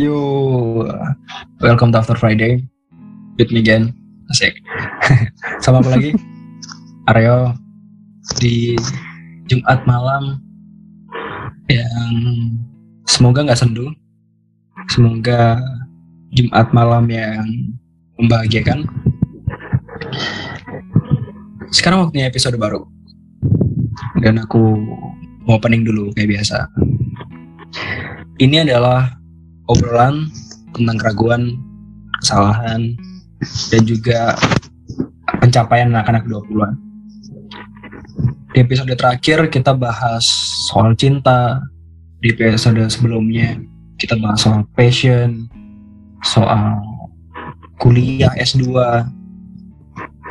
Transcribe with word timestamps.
Yo, 0.00 0.88
welcome 1.60 1.92
to 1.92 2.00
After 2.00 2.16
Friday. 2.16 2.64
With 3.36 3.52
me 3.52 3.60
again, 3.60 3.92
asik. 4.32 4.56
Sama 5.64 5.84
apa 5.84 5.92
lagi? 5.92 6.16
Aryo 7.12 7.52
di 8.40 8.72
Jumat 9.52 9.84
malam 9.84 10.40
yang 11.68 12.12
semoga 13.04 13.44
nggak 13.44 13.60
sendu. 13.60 13.92
Semoga 14.88 15.60
Jumat 16.32 16.72
malam 16.72 17.12
yang 17.12 17.44
membahagiakan. 18.16 18.88
Sekarang 21.68 22.08
waktunya 22.08 22.32
episode 22.32 22.56
baru. 22.56 22.88
Dan 24.24 24.40
aku 24.40 24.72
mau 25.44 25.60
opening 25.60 25.84
dulu 25.84 26.16
kayak 26.16 26.40
biasa. 26.40 26.64
Ini 28.40 28.64
adalah 28.64 29.21
obrolan 29.68 30.30
tentang 30.72 30.96
keraguan, 30.98 31.42
kesalahan, 32.22 32.96
dan 33.70 33.82
juga 33.84 34.34
pencapaian 35.42 35.90
anak-anak 35.92 36.24
20-an. 36.26 36.74
Di 38.52 38.60
episode 38.60 38.92
terakhir 38.94 39.48
kita 39.48 39.72
bahas 39.72 40.24
soal 40.68 40.92
cinta, 40.94 41.60
di 42.20 42.30
episode 42.32 42.80
sebelumnya 42.92 43.56
kita 43.96 44.18
bahas 44.20 44.44
soal 44.44 44.62
passion, 44.76 45.48
soal 46.22 46.78
kuliah 47.80 48.32
S2. 48.38 48.70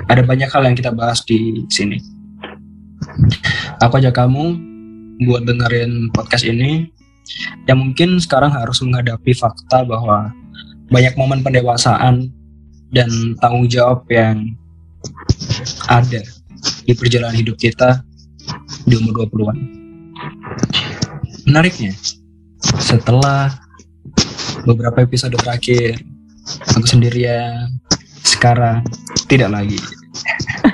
Ada 0.08 0.22
banyak 0.26 0.50
hal 0.50 0.64
yang 0.66 0.76
kita 0.76 0.92
bahas 0.92 1.24
di 1.24 1.66
sini. 1.70 2.00
Aku 3.82 3.98
ajak 3.98 4.18
kamu 4.18 4.58
buat 5.26 5.46
dengerin 5.46 6.10
podcast 6.14 6.46
ini 6.46 6.90
yang 7.66 7.80
mungkin 7.80 8.20
sekarang 8.20 8.52
harus 8.52 8.82
menghadapi 8.84 9.32
fakta 9.36 9.86
bahwa 9.86 10.34
banyak 10.92 11.14
momen 11.16 11.40
pendewasaan 11.40 12.28
dan 12.92 13.10
tanggung 13.40 13.72
jawab 13.72 14.04
yang 14.12 14.56
ada 15.88 16.22
di 16.84 16.94
perjalanan 16.94 17.38
hidup 17.38 17.56
kita 17.56 18.04
di 18.84 19.00
umur 19.00 19.26
20-an. 19.32 19.58
Menariknya, 21.48 21.96
setelah 22.78 23.56
beberapa 24.68 25.02
episode 25.02 25.34
terakhir, 25.40 26.04
aku 26.76 26.86
sendirian, 26.86 27.72
sekarang 28.22 28.84
tidak 29.32 29.50
lagi. 29.50 29.80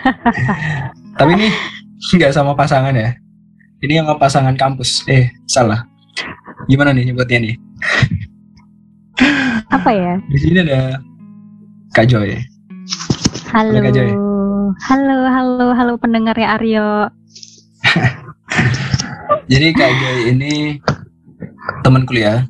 Tapi 1.17 1.31
ini 1.37 1.47
nggak 2.17 2.33
sama 2.33 2.57
pasangan 2.57 2.95
ya. 2.97 3.13
Ini 3.77 4.01
sama 4.01 4.17
pasangan 4.17 4.57
kampus. 4.57 5.05
Eh, 5.05 5.29
salah 5.45 5.85
Gimana 6.67 6.91
nih 6.91 7.07
nyebutnya 7.07 7.39
nih? 7.47 7.55
Apa 9.75 9.89
ya? 9.95 10.13
Di 10.27 10.37
sini 10.37 10.59
ada 10.67 10.99
Kak 11.95 12.11
Joy. 12.11 12.35
Halo. 13.55 13.71
Halo, 13.71 13.79
Kak 13.87 13.93
Joy. 13.95 14.11
halo, 14.83 15.17
halo, 15.31 15.67
halo 15.71 15.93
pendengarnya 15.95 16.59
Aryo. 16.59 17.07
Jadi 19.51 19.67
Kak 19.71 19.91
Joy 19.95 20.35
ini 20.35 20.75
teman 21.87 22.03
kuliah. 22.03 22.43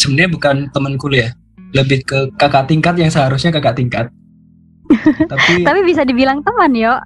Sebenarnya 0.00 0.32
bukan 0.32 0.56
teman 0.72 0.96
kuliah, 0.96 1.36
lebih 1.76 2.08
ke 2.08 2.32
kakak 2.40 2.72
tingkat 2.72 2.96
yang 2.96 3.12
seharusnya 3.12 3.52
kakak 3.52 3.76
tingkat. 3.76 4.06
Tapi 5.30 5.60
Tapi 5.60 5.80
bisa 5.84 6.08
dibilang 6.08 6.40
teman, 6.40 6.72
yo. 6.72 6.96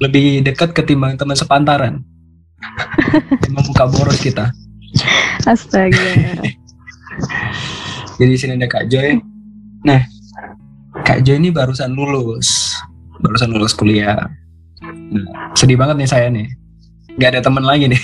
lebih 0.00 0.40
dekat 0.40 0.72
ketimbang 0.72 1.20
teman 1.20 1.36
sepantaran. 1.36 2.00
Membuka 3.52 3.84
boros 3.84 4.16
kita. 4.24 4.48
Astaga. 5.46 6.06
Jadi 8.16 8.32
sini 8.36 8.56
ada 8.56 8.68
Kak 8.68 8.88
Joy. 8.88 9.20
Nah, 9.84 10.00
Kak 11.04 11.22
Joy 11.22 11.36
ini 11.38 11.52
barusan 11.52 11.92
lulus, 11.92 12.76
barusan 13.20 13.52
lulus 13.52 13.76
kuliah. 13.76 14.28
Nah, 14.82 15.52
sedih 15.54 15.76
banget 15.76 15.96
nih 16.00 16.08
saya 16.08 16.26
nih, 16.32 16.48
nggak 17.16 17.30
ada 17.36 17.40
teman 17.44 17.64
lagi 17.64 17.88
nih. 17.92 18.02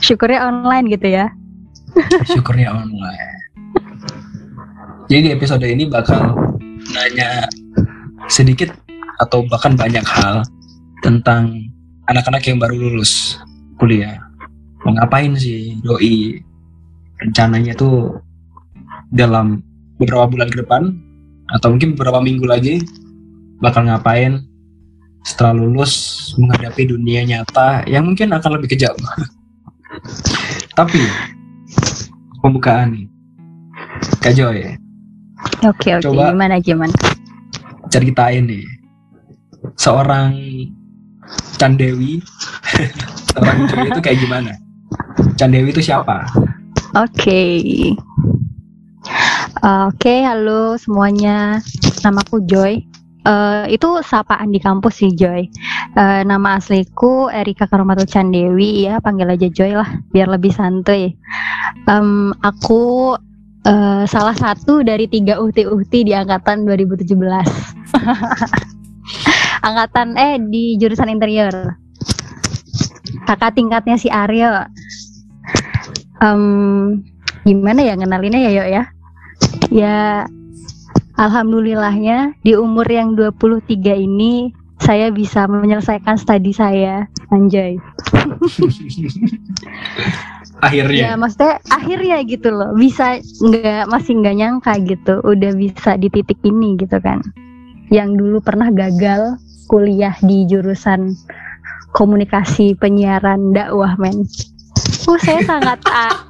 Syukurnya 0.00 0.46
online 0.46 0.86
gitu 0.92 1.08
ya. 1.08 1.26
Syukurnya 2.28 2.70
online. 2.70 3.28
Jadi 5.10 5.20
di 5.26 5.30
episode 5.34 5.66
ini 5.66 5.90
bakal 5.90 6.38
nanya 6.94 7.50
sedikit 8.30 8.70
atau 9.18 9.42
bahkan 9.50 9.74
banyak 9.74 10.06
hal 10.06 10.46
tentang 11.02 11.66
anak-anak 12.06 12.46
yang 12.46 12.62
baru 12.62 12.78
lulus 12.78 13.36
kuliah 13.76 14.29
mau 14.84 14.96
ngapain 14.96 15.36
sih 15.36 15.76
doi 15.84 16.40
rencananya 17.20 17.76
tuh 17.76 18.16
dalam 19.12 19.60
beberapa 20.00 20.30
bulan 20.30 20.48
ke 20.48 20.64
depan 20.64 20.96
atau 21.58 21.74
mungkin 21.74 21.98
beberapa 21.98 22.22
minggu 22.22 22.46
lagi 22.46 22.80
bakal 23.60 23.84
ngapain 23.84 24.40
setelah 25.26 25.52
lulus 25.52 25.92
menghadapi 26.40 26.88
dunia 26.88 27.26
nyata 27.28 27.84
yang 27.84 28.08
mungkin 28.08 28.32
akan 28.32 28.56
lebih 28.56 28.72
kejam. 28.72 28.96
Tapi 30.78 31.02
pembukaan 32.40 32.96
nih, 32.96 33.06
Kak 34.24 34.32
Joy. 34.32 34.80
Oke 35.60 35.92
oke. 35.92 36.08
Coba 36.08 36.32
gimana 36.32 36.56
gimana? 36.62 36.94
Ceritain 37.92 38.48
nih 38.48 38.64
seorang 39.76 40.32
Candewi, 41.60 42.24
seorang 43.28 43.68
Joy 43.68 43.84
itu 43.92 44.00
kayak 44.00 44.18
gimana? 44.24 44.56
Candewi 45.40 45.72
itu 45.72 45.80
siapa? 45.80 46.28
Oke. 47.00 47.16
Okay. 47.16 47.56
Oke, 49.64 49.96
okay, 49.96 50.18
halo 50.28 50.76
semuanya. 50.76 51.64
Namaku 52.04 52.44
Joy. 52.44 52.84
Uh, 53.24 53.64
itu 53.72 53.88
sapaan 54.04 54.52
di 54.52 54.60
kampus 54.60 55.00
sih 55.00 55.08
Joy. 55.16 55.48
Uh, 55.96 56.20
nama 56.28 56.60
asliku 56.60 57.32
Erika 57.32 57.64
Karomatul 57.64 58.04
Candewi 58.04 58.84
ya, 58.84 59.00
panggil 59.00 59.32
aja 59.32 59.48
Joy 59.48 59.80
lah, 59.80 59.88
biar 60.12 60.28
lebih 60.28 60.52
santuy. 60.52 61.16
Um, 61.88 62.36
aku 62.44 63.16
uh, 63.64 64.04
salah 64.04 64.36
satu 64.36 64.84
dari 64.84 65.08
tiga 65.08 65.40
uhti-uhti 65.40 66.04
di 66.04 66.12
angkatan 66.12 66.68
2017. 66.68 67.16
angkatan 69.68 70.20
eh 70.20 70.36
di 70.36 70.76
jurusan 70.76 71.08
interior. 71.08 71.80
Kakak 73.24 73.56
tingkatnya 73.56 73.96
si 73.96 74.12
Aryo 74.12 74.68
um, 76.20 77.00
gimana 77.42 77.80
ya 77.82 77.96
ngenalinnya 77.96 78.40
ya 78.40 78.50
yuk 78.52 78.68
ya? 78.68 78.82
Ya 79.72 79.98
alhamdulillahnya 81.16 82.36
di 82.44 82.54
umur 82.56 82.86
yang 82.86 83.16
23 83.16 83.66
ini 83.96 84.54
saya 84.80 85.12
bisa 85.12 85.44
menyelesaikan 85.44 86.16
studi 86.16 86.56
saya. 86.56 87.04
Anjay. 87.28 87.76
Akhirnya. 90.60 91.12
Ya 91.12 91.12
maksudnya 91.16 91.56
akhirnya 91.72 92.16
gitu 92.28 92.52
loh. 92.52 92.76
Bisa 92.76 93.20
nggak 93.20 93.88
masih 93.88 94.20
nggak 94.20 94.36
nyangka 94.36 94.72
gitu 94.84 95.24
udah 95.24 95.52
bisa 95.56 95.96
di 95.96 96.12
titik 96.12 96.36
ini 96.44 96.76
gitu 96.76 97.00
kan. 97.00 97.24
Yang 97.88 98.20
dulu 98.20 98.38
pernah 98.44 98.68
gagal 98.68 99.40
kuliah 99.72 100.12
di 100.20 100.44
jurusan 100.44 101.16
komunikasi 101.96 102.76
penyiaran 102.76 103.56
dakwah 103.56 103.96
men 103.96 104.28
oh 105.08 105.18
saya 105.20 105.40
sangat 105.46 105.78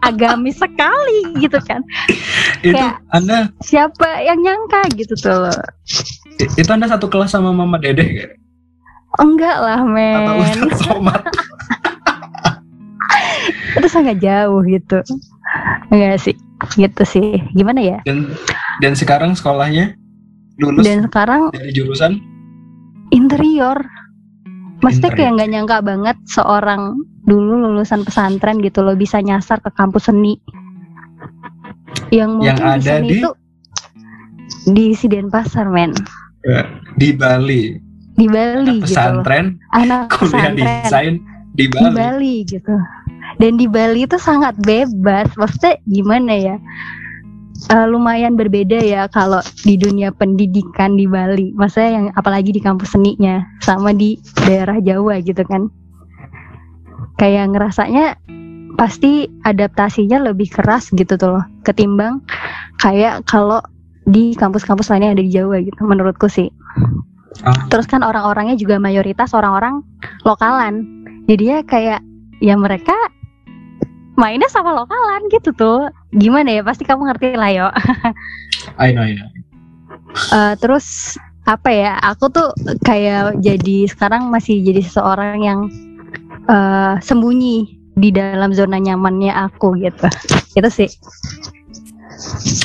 agamis 0.04 0.58
sekali 0.58 1.40
gitu 1.40 1.58
kan. 1.64 1.80
Itu 2.62 2.76
kayak 2.76 3.00
anda 3.14 3.50
siapa 3.64 4.22
yang 4.22 4.42
nyangka 4.44 4.90
gitu 4.94 5.14
tuh. 5.18 5.50
Itu 6.58 6.70
anda 6.70 6.86
satu 6.86 7.08
kelas 7.08 7.34
sama 7.34 7.50
mama 7.50 7.80
dedeh 7.80 8.06
gak? 8.06 8.30
enggak 9.18 9.58
lah 9.58 9.82
men. 9.82 10.70
Itu 13.74 13.88
sangat 13.90 14.22
jauh 14.26 14.62
gitu. 14.68 15.02
Enggak 15.90 16.22
sih 16.22 16.34
gitu 16.78 17.02
sih. 17.02 17.42
Gimana 17.56 17.82
ya? 17.82 17.98
Dan 18.06 18.30
dan 18.78 18.94
sekarang 18.94 19.34
sekolahnya? 19.34 19.98
Lulus? 20.62 20.86
Dan 20.86 21.08
sekarang 21.08 21.50
dari 21.50 21.74
jurusan? 21.74 22.30
interior. 23.10 23.78
Maksudnya 24.80 25.12
kayak 25.12 25.30
nggak 25.36 25.50
nyangka 25.52 25.78
banget 25.84 26.16
seorang 26.24 26.96
dulu 27.30 27.70
lulusan 27.70 28.02
pesantren 28.02 28.58
gitu 28.58 28.82
loh 28.82 28.98
bisa 28.98 29.22
nyasar 29.22 29.62
ke 29.62 29.70
kampus 29.70 30.10
seni. 30.10 30.42
Yang 32.10 32.30
mungkin 32.34 32.58
yang 32.58 32.58
ada 32.58 32.94
di, 32.98 33.22
itu 33.22 33.30
di 34.66 34.86
Siden 34.98 35.30
Pasar 35.30 35.70
men. 35.70 35.94
Ya, 36.42 36.66
di 36.98 37.14
Bali. 37.14 37.78
Di 38.18 38.26
Bali 38.26 38.82
anak 38.82 38.90
gitu. 38.90 38.98
Pesantren. 38.98 39.46
Anak 39.70 40.10
kuliah 40.18 40.50
pesantren. 40.50 40.58
desain 40.58 41.14
di 41.54 41.64
Bali. 41.70 41.86
Di 41.86 41.90
Bali 41.94 42.34
gitu. 42.50 42.74
Dan 43.38 43.52
di 43.54 43.66
Bali 43.70 44.00
itu 44.02 44.18
sangat 44.18 44.58
bebas. 44.66 45.30
Maksudnya 45.38 45.78
gimana 45.86 46.34
ya? 46.34 46.56
uh, 47.68 47.86
lumayan 47.90 48.40
berbeda 48.40 48.80
ya 48.80 49.04
kalau 49.12 49.44
di 49.68 49.76
dunia 49.76 50.08
pendidikan 50.14 50.96
di 50.96 51.04
Bali. 51.04 51.52
Maksudnya 51.52 51.90
yang 52.00 52.06
apalagi 52.16 52.56
di 52.56 52.62
kampus 52.62 52.96
seninya 52.96 53.44
sama 53.60 53.92
di 53.92 54.16
daerah 54.48 54.80
Jawa 54.80 55.20
gitu 55.20 55.44
kan. 55.44 55.68
Kayak 57.20 57.52
ngerasanya 57.52 58.16
pasti 58.80 59.28
adaptasinya 59.44 60.24
lebih 60.32 60.48
keras 60.48 60.88
gitu 60.88 61.20
tuh 61.20 61.36
loh 61.36 61.44
ketimbang 61.68 62.24
kayak 62.80 63.28
kalau 63.28 63.60
di 64.08 64.32
kampus-kampus 64.32 64.88
lainnya 64.88 65.12
yang 65.12 65.16
ada 65.20 65.26
di 65.28 65.32
Jawa 65.36 65.56
gitu 65.60 65.80
menurutku 65.84 66.32
sih. 66.32 66.48
Ah. 67.44 67.68
Terus 67.68 67.84
kan 67.84 68.00
orang-orangnya 68.00 68.56
juga 68.56 68.80
mayoritas 68.80 69.36
orang-orang 69.36 69.84
lokalan. 70.24 70.88
Jadi 71.28 71.44
ya 71.44 71.58
kayak 71.62 72.00
ya 72.40 72.56
mereka 72.56 72.96
mainnya 74.16 74.48
sama 74.48 74.72
lokalan 74.72 75.28
gitu 75.28 75.52
tuh. 75.54 75.92
Gimana 76.16 76.58
ya? 76.58 76.62
Pasti 76.64 76.88
kamu 76.88 77.06
ngerti 77.12 77.36
lah 77.36 77.50
yo. 77.52 77.66
I 78.82 78.96
know, 78.96 79.04
I 79.04 79.14
know. 79.14 79.28
Eh, 80.34 80.54
terus 80.58 81.16
apa 81.46 81.70
ya? 81.70 81.92
Aku 82.02 82.28
tuh 82.28 82.50
kayak 82.82 83.38
jadi 83.40 83.86
sekarang 83.86 84.28
masih 84.28 84.60
jadi 84.60 84.82
seseorang 84.82 85.40
yang 85.40 85.60
eh, 86.50 86.94
sembunyi 86.98 87.78
di 87.94 88.10
dalam 88.10 88.50
zona 88.50 88.82
nyamannya 88.82 89.30
aku 89.30 89.78
gitu. 89.78 90.10
Itu 90.58 90.68
sih. 90.68 90.90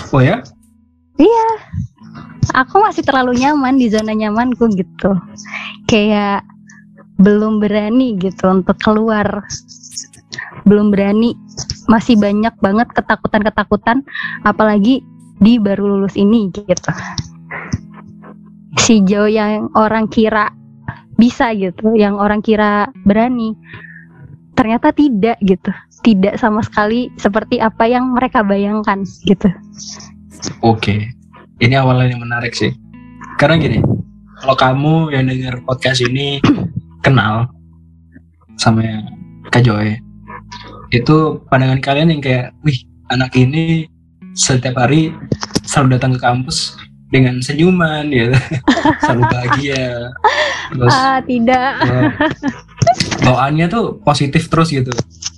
Oh 0.09 0.21
ya? 0.21 0.41
Aku 2.55 2.79
masih 2.79 3.03
terlalu 3.03 3.35
nyaman 3.43 3.75
di 3.75 3.91
zona 3.91 4.15
nyamanku 4.15 4.71
gitu. 4.73 5.11
Kayak 5.91 6.47
belum 7.19 7.59
berani 7.59 8.15
gitu 8.15 8.47
untuk 8.47 8.79
keluar. 8.79 9.43
Belum 10.63 10.87
berani. 10.87 11.35
Masih 11.91 12.17
banyak 12.17 12.55
banget 12.63 12.89
ketakutan-ketakutan 12.95 14.01
apalagi 14.47 15.03
di 15.43 15.59
baru 15.59 15.99
lulus 15.99 16.15
ini 16.15 16.47
gitu. 16.55 16.91
Si 18.79 19.03
Jo 19.03 19.27
yang 19.27 19.71
orang 19.75 20.07
kira 20.07 20.51
bisa 21.15 21.51
gitu, 21.55 21.95
yang 21.95 22.19
orang 22.19 22.43
kira 22.43 22.91
berani. 23.03 23.55
Ternyata 24.55 24.95
tidak 24.95 25.39
gitu. 25.43 25.71
Tidak 26.03 26.39
sama 26.39 26.63
sekali 26.63 27.11
seperti 27.19 27.59
apa 27.59 27.89
yang 27.89 28.15
mereka 28.15 28.45
bayangkan 28.45 29.03
gitu. 29.27 29.51
Oke. 30.63 31.11
Ini 31.59 31.79
awalnya 31.79 32.15
yang 32.15 32.23
menarik 32.23 32.51
sih. 32.51 32.71
Karena 33.39 33.59
gini, 33.59 33.79
kalau 34.43 34.55
kamu 34.55 34.93
yang 35.15 35.27
denger 35.27 35.63
podcast 35.63 36.03
ini 36.03 36.39
kenal 37.05 37.47
sama 38.59 38.83
Kak 39.51 39.63
Joy, 39.63 39.99
itu 40.91 41.41
pandangan 41.51 41.79
kalian 41.83 42.15
yang 42.15 42.21
kayak, 42.23 42.55
wih, 42.63 42.79
anak 43.11 43.35
ini 43.35 43.87
setiap 44.35 44.75
hari 44.79 45.15
selalu 45.63 45.95
datang 45.99 46.11
ke 46.15 46.19
kampus 46.19 46.75
dengan 47.11 47.39
senyuman, 47.39 48.11
ya, 48.11 48.31
selalu 49.03 49.23
bahagia, 49.31 50.11
terus 50.71 50.93
Ah, 50.93 51.19
tidak. 51.21 51.71
eh, 51.85 52.09
bawaannya 53.25 53.65
tuh 53.69 53.85
positif 54.01 54.47
terus 54.49 54.69
gitu. 54.71 54.91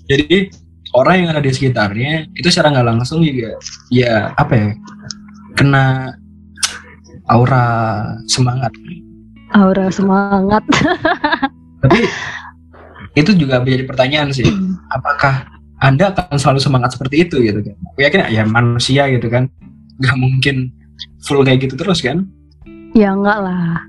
Jadi 0.08 0.52
orang 0.96 1.16
yang 1.26 1.30
ada 1.36 1.44
di 1.44 1.52
sekitarnya 1.52 2.32
itu 2.34 2.48
secara 2.48 2.72
nggak 2.72 2.88
langsung 2.88 3.20
juga, 3.24 3.60
ya 3.92 4.32
apa 4.40 4.54
ya, 4.56 4.70
kena 5.60 6.16
aura 7.28 7.66
semangat. 8.32 8.72
Aura 9.52 9.92
semangat. 9.92 10.64
Tapi 11.84 12.00
itu 13.18 13.32
juga 13.36 13.60
menjadi 13.64 13.84
pertanyaan 13.88 14.30
sih, 14.32 14.48
apakah 14.94 15.48
anda 15.84 16.10
akan 16.14 16.38
selalu 16.40 16.60
semangat 16.62 16.96
seperti 16.96 17.28
itu 17.28 17.38
gitu 17.44 17.60
kan? 17.62 17.76
Aku 17.94 18.00
yakin 18.02 18.22
ya 18.32 18.44
manusia 18.48 19.06
gitu 19.12 19.28
kan, 19.30 19.52
nggak 20.02 20.18
mungkin 20.18 20.72
full 21.22 21.44
kayak 21.44 21.68
gitu 21.68 21.76
terus 21.78 22.00
kan? 22.02 22.26
Ya 22.96 23.14
enggak 23.14 23.40
lah. 23.44 23.84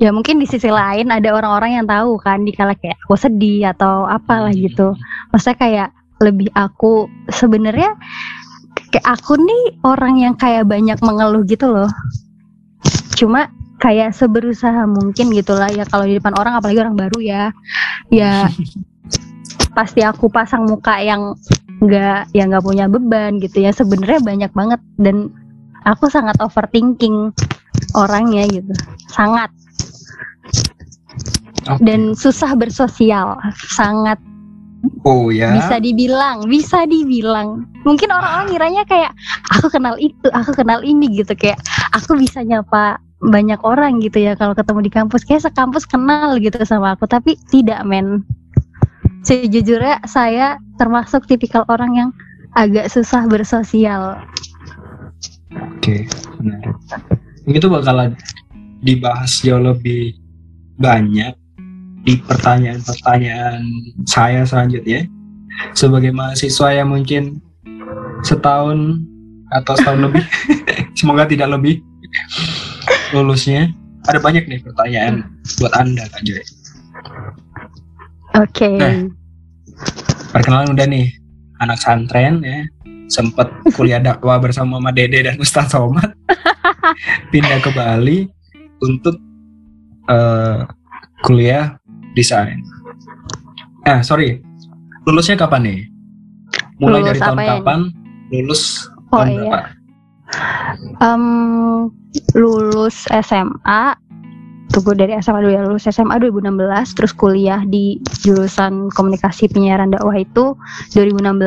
Ya 0.00 0.10
mungkin 0.16 0.40
di 0.40 0.48
sisi 0.48 0.72
lain 0.72 1.12
ada 1.12 1.28
orang-orang 1.36 1.76
yang 1.76 1.86
tahu 1.86 2.16
kan 2.16 2.40
dikala 2.40 2.72
kayak 2.72 2.96
aku 3.04 3.20
sedih 3.20 3.68
atau 3.76 4.08
apalah 4.08 4.48
gitu. 4.48 4.96
Maksudnya 5.28 5.58
kayak 5.60 5.88
lebih 6.24 6.48
aku 6.56 7.04
sebenarnya 7.28 7.92
kayak 8.90 9.06
aku 9.06 9.36
nih 9.36 9.76
orang 9.84 10.16
yang 10.16 10.34
kayak 10.40 10.64
banyak 10.64 10.96
mengeluh 11.04 11.44
gitu 11.44 11.68
loh. 11.68 11.92
Cuma 13.12 13.52
kayak 13.76 14.16
seberusaha 14.16 14.88
mungkin 14.88 15.36
gitulah 15.36 15.68
ya 15.68 15.84
kalau 15.84 16.08
di 16.08 16.16
depan 16.16 16.32
orang 16.32 16.56
apalagi 16.56 16.80
orang 16.80 16.96
baru 16.96 17.20
ya. 17.20 17.44
Ya 18.08 18.48
pasti 19.76 20.00
aku 20.00 20.32
pasang 20.32 20.64
muka 20.64 20.96
yang 20.96 21.36
nggak 21.80 22.32
yang 22.32 22.48
nggak 22.48 22.64
punya 22.64 22.88
beban 22.88 23.36
gitu 23.36 23.68
ya. 23.68 23.76
Sebenarnya 23.76 24.24
banyak 24.24 24.52
banget 24.56 24.80
dan 24.96 25.28
aku 25.84 26.08
sangat 26.08 26.40
overthinking 26.40 27.36
orangnya 27.96 28.44
gitu 28.48 28.72
sangat 29.10 29.50
Oke. 31.68 31.82
dan 31.84 32.16
susah 32.16 32.56
bersosial 32.56 33.36
sangat 33.68 34.16
oh 35.04 35.28
ya. 35.28 35.52
bisa 35.52 35.76
dibilang 35.76 36.48
bisa 36.48 36.88
dibilang 36.88 37.68
mungkin 37.84 38.08
orang-orang 38.08 38.48
ngiranya 38.48 38.84
kayak 38.88 39.12
aku 39.52 39.68
kenal 39.68 39.96
itu 40.00 40.28
aku 40.32 40.56
kenal 40.56 40.80
ini 40.80 41.10
gitu 41.20 41.36
kayak 41.36 41.60
aku 41.92 42.16
bisa 42.16 42.40
nyapa 42.40 42.96
banyak 43.20 43.60
orang 43.60 44.00
gitu 44.00 44.24
ya 44.24 44.32
kalau 44.32 44.56
ketemu 44.56 44.88
di 44.88 44.92
kampus 44.92 45.28
kayak 45.28 45.44
sekampus 45.44 45.84
kenal 45.84 46.40
gitu 46.40 46.56
sama 46.64 46.96
aku 46.96 47.04
tapi 47.04 47.36
tidak 47.52 47.84
men 47.84 48.24
sejujurnya 49.28 50.00
saya 50.08 50.56
termasuk 50.80 51.28
tipikal 51.28 51.68
orang 51.68 51.92
yang 51.92 52.10
agak 52.56 52.88
susah 52.88 53.28
bersosial 53.28 54.16
Oke, 55.80 56.06
menarik. 56.38 56.76
Itu 57.48 57.66
bakalan 57.66 58.14
dibahas 58.84 59.42
jauh 59.42 59.58
lebih 59.58 60.14
banyak 60.78 61.39
di 62.04 62.20
pertanyaan-pertanyaan 62.24 63.60
saya 64.08 64.44
selanjutnya. 64.44 65.04
Sebagai 65.76 66.14
mahasiswa 66.14 66.72
yang 66.72 66.88
mungkin 66.88 67.42
setahun 68.24 69.04
atau 69.52 69.74
setahun 69.76 70.00
lebih, 70.08 70.24
semoga 70.98 71.28
tidak 71.28 71.52
lebih 71.52 71.84
lulusnya. 73.12 73.68
Ada 74.08 74.16
banyak 74.16 74.48
nih 74.48 74.64
pertanyaan 74.64 75.28
buat 75.60 75.72
Anda, 75.76 76.08
Kak 76.08 76.24
Joy. 76.24 76.40
oke 78.40 78.68
Nah. 78.80 78.96
Perkenalan 80.30 80.72
udah 80.72 80.86
nih, 80.86 81.10
anak 81.58 81.82
santren 81.82 82.40
ya, 82.40 82.64
sempat 83.10 83.50
kuliah 83.74 83.98
dakwah 83.98 84.38
bersama 84.38 84.78
Mama 84.78 84.94
Dede 84.94 85.26
dan 85.26 85.36
Ustaz 85.42 85.74
Somad, 85.74 86.14
pindah 87.34 87.58
ke 87.58 87.70
Bali 87.74 88.30
untuk 88.78 89.18
eh, 90.06 90.62
kuliah 91.26 91.79
desain. 92.14 92.60
Ah, 93.86 94.04
sorry, 94.04 94.42
lulusnya 95.08 95.38
kapan 95.38 95.62
nih? 95.64 95.78
Mulai 96.80 97.00
Lulus 97.04 97.08
dari 97.08 97.18
tahun 97.20 97.36
apa 97.36 97.42
ya? 97.42 97.50
kapan? 97.60 97.80
Lulus 98.30 98.62
Oh, 99.10 99.18
tahun 99.20 99.28
iya. 99.28 99.38
berapa? 99.42 99.60
Em, 101.02 101.24
lulus 102.38 103.10
SMA 103.10 103.82
tunggu 104.70 104.94
dari 104.94 105.18
SMA 105.18 105.42
dulu 105.42 105.50
ya 105.50 105.62
lulus 105.66 105.90
SMA 105.90 106.14
2016 106.22 106.94
terus 106.94 107.10
kuliah 107.10 107.66
di 107.66 107.98
jurusan 108.22 108.86
komunikasi 108.94 109.50
penyiaran 109.50 109.90
dakwah 109.90 110.14
itu 110.14 110.54
2016 110.94 111.42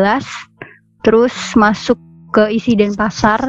terus 1.08 1.32
masuk 1.56 1.96
ke 2.36 2.52
isi 2.52 2.76
dan 2.76 2.92
pasar 3.00 3.40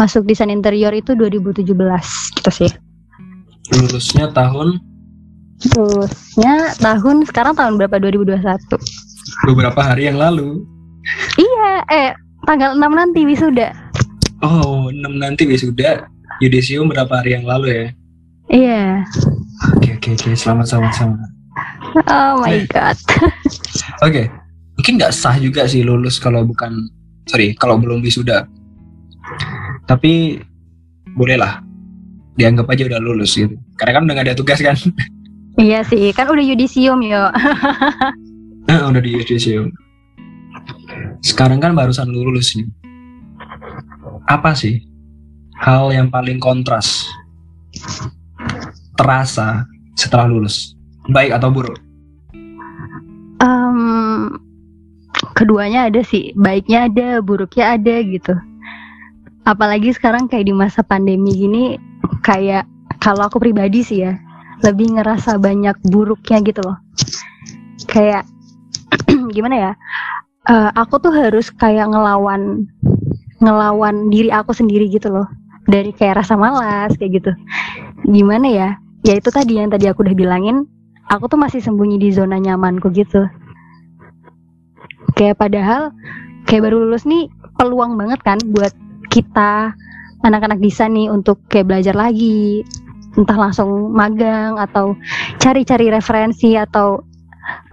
masuk 0.00 0.24
desain 0.24 0.48
interior 0.48 0.96
itu 0.96 1.12
2017 1.12 1.60
gitu 2.40 2.50
sih 2.50 2.72
Lulusnya 3.76 4.32
tahun 4.32 4.80
lulusnya 5.70 6.54
tahun 6.76 7.22
sekarang 7.24 7.54
tahun 7.54 7.74
berapa 7.76 7.96
2021 7.98 8.42
beberapa 9.44 9.80
hari 9.80 10.06
yang 10.06 10.18
lalu. 10.18 10.62
iya 11.36 11.70
eh 11.88 12.10
tanggal 12.44 12.74
6 12.74 12.82
nanti 12.90 13.22
wisuda 13.22 13.70
Oh, 14.42 14.90
6 14.90 14.98
nanti 15.14 15.46
wisuda. 15.46 16.10
Yudisium 16.38 16.90
berapa 16.90 17.22
hari 17.22 17.38
yang 17.38 17.46
lalu 17.46 17.66
ya? 17.70 17.86
iya 18.50 18.82
Oke, 19.78 19.94
oke, 19.94 20.08
oke. 20.12 20.34
Selamat, 20.34 20.66
selamat, 20.66 20.92
selamat. 20.92 21.28
oh 22.10 22.32
my 22.40 22.50
Eh. 22.52 22.66
god 22.66 22.98
Oke, 24.06 24.26
mungkin 24.74 24.98
nggak 24.98 25.14
sah 25.14 25.38
juga 25.38 25.62
sih 25.64 25.86
lulus 25.86 26.18
kalau 26.18 26.42
bukan, 26.42 26.74
sorry, 27.24 27.54
kalau 27.54 27.78
belum 27.78 28.02
wisuda. 28.02 28.50
Tapi 29.84 30.42
bolehlah, 31.14 31.62
dianggap 32.34 32.66
aja 32.66 32.82
udah 32.88 32.98
lulus 32.98 33.38
gitu. 33.38 33.54
Karena 33.76 33.92
kan 33.94 34.02
udah 34.02 34.14
nggak 34.16 34.26
ada 34.26 34.34
tugas 34.34 34.58
kan, 34.58 34.74
iya 35.60 35.84
sih 35.84 36.12
kan 36.16 36.28
udah 36.28 36.44
yudisium 36.44 37.00
yo 37.04 37.28
nah, 38.68 38.86
udah 38.90 39.00
di 39.02 39.10
yudisium. 39.16 39.72
Sekarang 41.22 41.62
kan 41.62 41.74
barusan 41.74 42.10
lulus 42.10 42.54
nih. 42.58 42.66
Apa 44.26 44.54
sih 44.54 44.82
hal 45.62 45.94
yang 45.94 46.10
paling 46.10 46.42
kontras 46.42 47.06
terasa 48.98 49.66
setelah 49.94 50.26
lulus, 50.30 50.74
baik 51.10 51.34
atau 51.34 51.48
buruk? 51.50 51.78
Em, 53.42 53.78
keduanya 55.34 55.90
ada 55.90 56.02
sih, 56.06 56.30
baiknya 56.38 56.90
ada, 56.90 57.08
buruknya 57.22 57.78
ada 57.78 57.94
gitu. 58.02 58.34
Apalagi 59.42 59.90
sekarang 59.90 60.30
kayak 60.30 60.46
di 60.46 60.54
masa 60.54 60.86
pandemi 60.86 61.34
gini, 61.34 61.64
kayak 62.22 62.66
kalau 63.02 63.26
aku 63.26 63.42
pribadi 63.42 63.82
sih 63.82 64.06
ya, 64.06 64.14
lebih 64.62 64.98
ngerasa 64.98 65.36
banyak 65.42 65.76
buruknya 65.86 66.38
gitu 66.42 66.60
loh. 66.62 66.78
Kayak 67.90 68.26
gimana 69.36 69.56
ya? 69.58 69.72
uh, 70.48 70.70
aku 70.74 70.98
tuh 70.98 71.12
harus 71.14 71.50
kayak 71.54 71.90
ngelawan 71.90 72.66
ngelawan 73.42 74.10
diri 74.10 74.30
aku 74.30 74.54
sendiri 74.54 74.86
gitu 74.90 75.10
loh 75.10 75.26
dari 75.66 75.94
kayak 75.94 76.22
rasa 76.22 76.34
malas 76.38 76.94
kayak 76.98 77.22
gitu 77.22 77.32
gimana 78.10 78.46
ya 78.50 78.68
ya 79.06 79.18
itu 79.18 79.30
tadi 79.30 79.58
yang 79.58 79.70
tadi 79.70 79.86
aku 79.90 80.06
udah 80.06 80.14
bilangin 80.14 80.66
aku 81.10 81.30
tuh 81.30 81.38
masih 81.38 81.62
sembunyi 81.62 81.98
di 81.98 82.10
zona 82.14 82.38
nyamanku 82.38 82.90
gitu 82.94 83.26
kayak 85.18 85.38
padahal 85.38 85.90
kayak 86.46 86.70
baru 86.70 86.86
lulus 86.86 87.06
nih 87.06 87.30
peluang 87.58 87.98
banget 87.98 88.22
kan 88.22 88.38
buat 88.54 88.74
kita 89.10 89.74
anak-anak 90.22 90.62
bisa 90.62 90.86
nih 90.86 91.10
untuk 91.10 91.42
kayak 91.50 91.66
belajar 91.66 91.94
lagi 91.98 92.62
entah 93.16 93.36
langsung 93.36 93.92
magang 93.92 94.56
atau 94.56 94.96
cari-cari 95.36 95.92
referensi 95.92 96.56
atau 96.56 97.04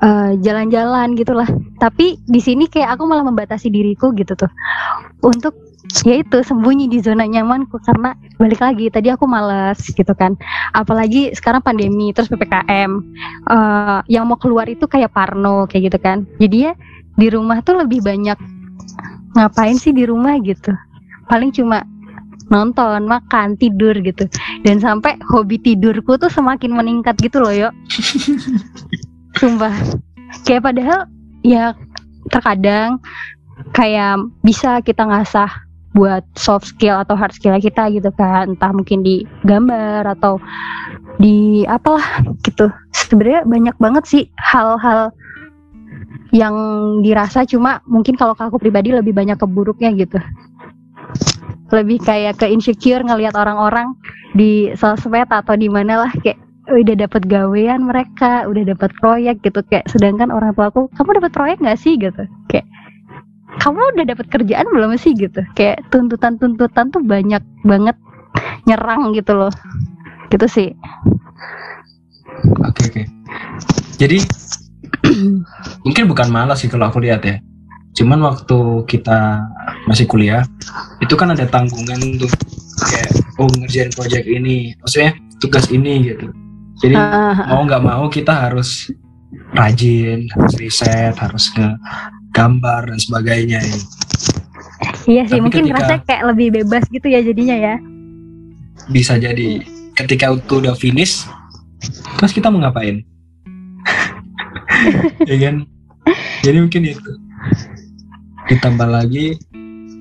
eh, 0.03 0.31
jalan-jalan 0.39 1.15
gitulah. 1.15 1.47
Tapi 1.79 2.19
di 2.27 2.39
sini 2.43 2.67
kayak 2.67 2.99
aku 2.99 3.03
malah 3.07 3.23
membatasi 3.23 3.71
diriku 3.71 4.11
gitu 4.15 4.35
tuh. 4.35 4.51
Untuk 5.23 5.55
ya 6.03 6.21
itu 6.21 6.43
sembunyi 6.43 6.91
di 6.91 6.99
zona 6.99 7.23
nyamanku. 7.23 7.79
Karena 7.83 8.11
balik 8.35 8.59
lagi 8.59 8.91
tadi 8.91 9.07
aku 9.11 9.23
males 9.29 9.79
gitu 9.79 10.13
kan. 10.15 10.35
Apalagi 10.75 11.31
sekarang 11.31 11.63
pandemi 11.63 12.11
terus 12.11 12.27
ppkm 12.27 12.91
uh, 13.47 13.55
eh, 13.55 13.99
yang 14.11 14.27
mau 14.27 14.37
keluar 14.39 14.67
itu 14.67 14.85
kayak 14.85 15.15
parno 15.15 15.69
kayak 15.71 15.93
gitu 15.93 15.99
kan. 16.01 16.27
Jadi 16.41 16.57
ya 16.67 16.73
di 17.19 17.27
rumah 17.31 17.59
tuh 17.63 17.79
lebih 17.83 18.03
banyak 18.03 18.39
ngapain 19.35 19.77
sih 19.77 19.95
di 19.95 20.03
rumah 20.03 20.35
gitu. 20.41 20.73
Paling 21.29 21.53
cuma 21.53 21.85
nonton, 22.49 23.05
makan, 23.05 23.55
tidur 23.57 23.93
gitu. 24.01 24.25
Dan 24.65 24.81
sampai 24.81 25.17
hobi 25.29 25.61
tidurku 25.61 26.17
tuh 26.17 26.29
semakin 26.29 26.73
meningkat 26.73 27.15
gitu 27.21 27.41
loh, 27.41 27.53
yuk. 27.53 27.73
Sumpah. 29.39 29.73
Kayak 30.45 30.69
padahal 30.69 30.99
ya 31.41 31.73
terkadang 32.29 33.01
kayak 33.73 34.21
bisa 34.45 34.79
kita 34.83 35.03
ngasah 35.07 35.49
buat 35.97 36.21
soft 36.37 36.69
skill 36.69 37.01
atau 37.01 37.17
hard 37.17 37.33
skill 37.33 37.57
kita 37.57 37.89
gitu 37.89 38.13
kan 38.13 38.53
entah 38.53 38.69
mungkin 38.69 39.01
di 39.01 39.25
gambar 39.41 40.05
atau 40.05 40.37
di 41.17 41.65
apalah 41.65 42.21
gitu 42.45 42.69
sebenarnya 42.93 43.41
banyak 43.43 43.75
banget 43.81 44.03
sih 44.05 44.23
hal-hal 44.37 45.09
yang 46.29 46.55
dirasa 47.01 47.41
cuma 47.49 47.81
mungkin 47.89 48.13
kalau 48.13 48.37
aku 48.37 48.61
pribadi 48.61 48.93
lebih 48.93 49.17
banyak 49.17 49.35
keburuknya 49.41 49.89
gitu 49.97 50.21
lebih 51.69 52.01
kayak 52.01 52.41
ke 52.41 52.49
insecure 52.49 53.01
ngelihat 53.05 53.37
orang-orang 53.37 53.93
di 54.33 54.73
sosmed 54.77 55.29
atau 55.29 55.55
di 55.57 55.69
mana 55.69 56.05
lah 56.05 56.11
kayak 56.21 56.37
udah 56.69 56.95
dapat 56.95 57.25
gawean 57.25 57.89
mereka, 57.89 58.45
udah 58.45 58.61
dapat 58.61 58.93
proyek 59.01 59.41
gitu 59.41 59.65
kayak 59.73 59.89
sedangkan 59.89 60.29
orang 60.29 60.53
tua 60.53 60.69
aku, 60.69 60.85
kamu 60.93 61.17
dapat 61.17 61.31
proyek 61.33 61.57
nggak 61.61 61.79
sih 61.81 61.97
gitu. 61.97 62.23
Kayak 62.45 62.69
kamu 63.57 63.81
udah 63.97 64.05
dapat 64.05 64.25
kerjaan 64.29 64.67
belum 64.69 64.93
sih 65.01 65.17
gitu. 65.17 65.41
Kayak 65.57 65.81
tuntutan-tuntutan 65.89 66.93
tuh 66.93 67.01
banyak 67.01 67.41
banget 67.65 67.97
nyerang 68.69 69.17
gitu 69.17 69.33
loh. 69.33 69.53
Gitu 70.29 70.45
sih. 70.45 70.69
Oke 72.61 72.81
oke. 72.85 73.03
Jadi 73.97 74.21
mungkin 75.85 76.03
bukan 76.05 76.29
malas 76.29 76.61
sih 76.61 76.69
kalau 76.69 76.87
aku 76.87 77.01
lihat 77.01 77.25
ya 77.25 77.41
cuman 77.99 78.23
waktu 78.23 78.87
kita 78.87 79.43
masih 79.83 80.07
kuliah 80.07 80.47
itu 81.03 81.19
kan 81.19 81.35
ada 81.35 81.43
tanggungan 81.43 81.99
untuk 81.99 82.31
kayak 82.79 83.11
oh 83.35 83.51
ngerjain 83.59 83.91
proyek 83.91 84.23
ini 84.23 84.71
maksudnya 84.79 85.19
tugas 85.43 85.67
ini 85.67 86.07
gitu. 86.07 86.31
Jadi 86.79 86.95
uh, 86.95 87.35
mau 87.51 87.67
nggak 87.67 87.83
mau 87.83 88.07
kita 88.07 88.31
harus 88.31 88.87
rajin 89.51 90.31
harus 90.31 90.55
riset 90.55 91.11
harus 91.19 91.51
ke 91.51 91.67
gambar 92.31 92.87
dan 92.87 92.99
sebagainya 93.03 93.59
ya. 93.59 93.77
iya 95.03 95.23
sih 95.27 95.35
Tapi 95.35 95.43
mungkin 95.43 95.63
ketika, 95.67 95.79
rasanya 95.83 96.01
kayak 96.07 96.23
lebih 96.31 96.47
bebas 96.55 96.83
gitu 96.87 97.07
ya 97.11 97.19
jadinya 97.19 97.57
ya. 97.59 97.75
Bisa 98.87 99.19
jadi. 99.19 99.59
Ketika 99.91 100.31
itu 100.31 100.63
udah 100.63 100.71
finish 100.79 101.27
terus 102.15 102.31
kita 102.31 102.47
mau 102.47 102.63
ngapain? 102.63 103.03
Ya 105.27 105.35
kan? 105.35 105.67
Jadi 106.47 106.57
mungkin 106.63 106.87
itu 106.87 107.11
ditambah 108.49 108.89
lagi 108.89 109.37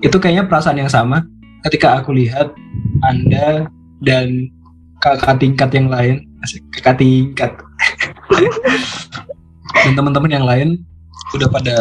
itu 0.00 0.16
kayaknya 0.16 0.48
perasaan 0.48 0.80
yang 0.80 0.90
sama 0.90 1.22
ketika 1.68 2.00
aku 2.00 2.16
lihat 2.16 2.54
anda 3.04 3.68
dan 4.02 4.50
kakak 5.02 5.38
tingkat 5.42 5.70
yang 5.74 5.88
lain. 5.90 6.26
Kakak 6.74 7.02
tingkat. 7.02 7.52
Dan 9.84 9.92
teman-teman 9.94 10.30
yang 10.30 10.46
lain 10.46 10.68
udah 11.36 11.48
pada 11.50 11.76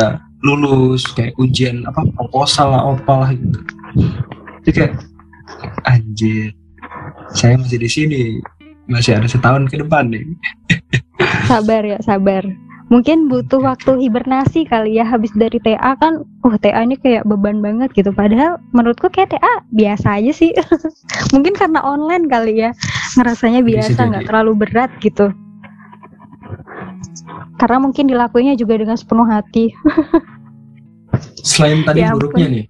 lulus 0.45 1.07
kayak 1.17 1.33
ujian 1.41 1.81
apa 1.87 2.05
proposal 2.13 2.73
lah 2.73 2.83
opal 2.93 3.25
gitu. 3.33 3.59
Jadi 4.65 4.71
kayak 4.75 4.93
anjir 5.87 6.53
saya 7.33 7.57
masih 7.57 7.79
di 7.81 7.89
sini. 7.89 8.23
Masih 8.87 9.19
ada 9.19 9.27
setahun 9.27 9.67
ke 9.67 9.83
depan 9.83 10.07
nih. 10.09 10.23
Sabar 11.49 11.83
ya 11.83 11.99
sabar 12.03 12.66
mungkin 12.87 13.27
butuh 13.27 13.59
waktu 13.59 13.99
hibernasi 14.07 14.63
kali 14.63 14.95
ya 14.95 15.03
habis 15.03 15.31
dari 15.35 15.59
TA 15.59 15.99
kan 15.99 16.23
oh 16.47 16.55
TA 16.55 16.83
ini 16.83 16.95
kayak 16.95 17.27
beban 17.27 17.59
banget 17.59 17.91
gitu. 17.93 18.15
Padahal 18.15 18.59
menurutku 18.71 19.11
kayak 19.11 19.35
TA 19.35 19.53
biasa 19.75 20.23
aja 20.23 20.31
sih. 20.31 20.51
Mungkin 21.35 21.53
karena 21.55 21.83
online 21.83 22.31
kali 22.31 22.63
ya 22.63 22.71
ngerasanya 23.19 23.61
biasa 23.63 23.99
nggak 24.07 24.25
terlalu 24.27 24.51
berat 24.67 24.91
gitu. 25.03 25.31
Karena 27.57 27.81
mungkin 27.81 28.05
dilakuinya 28.05 28.53
juga 28.53 28.77
dengan 28.77 28.95
sepenuh 28.95 29.25
hati. 29.25 29.73
Selain 31.47 31.81
tadi 31.81 32.05
ya 32.05 32.13
buruknya 32.13 32.47
nih 32.47 32.65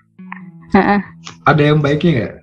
uh-uh. 0.76 1.02
ada 1.48 1.62
yang 1.62 1.80
baiknya 1.80 2.12
nggak? 2.14 2.36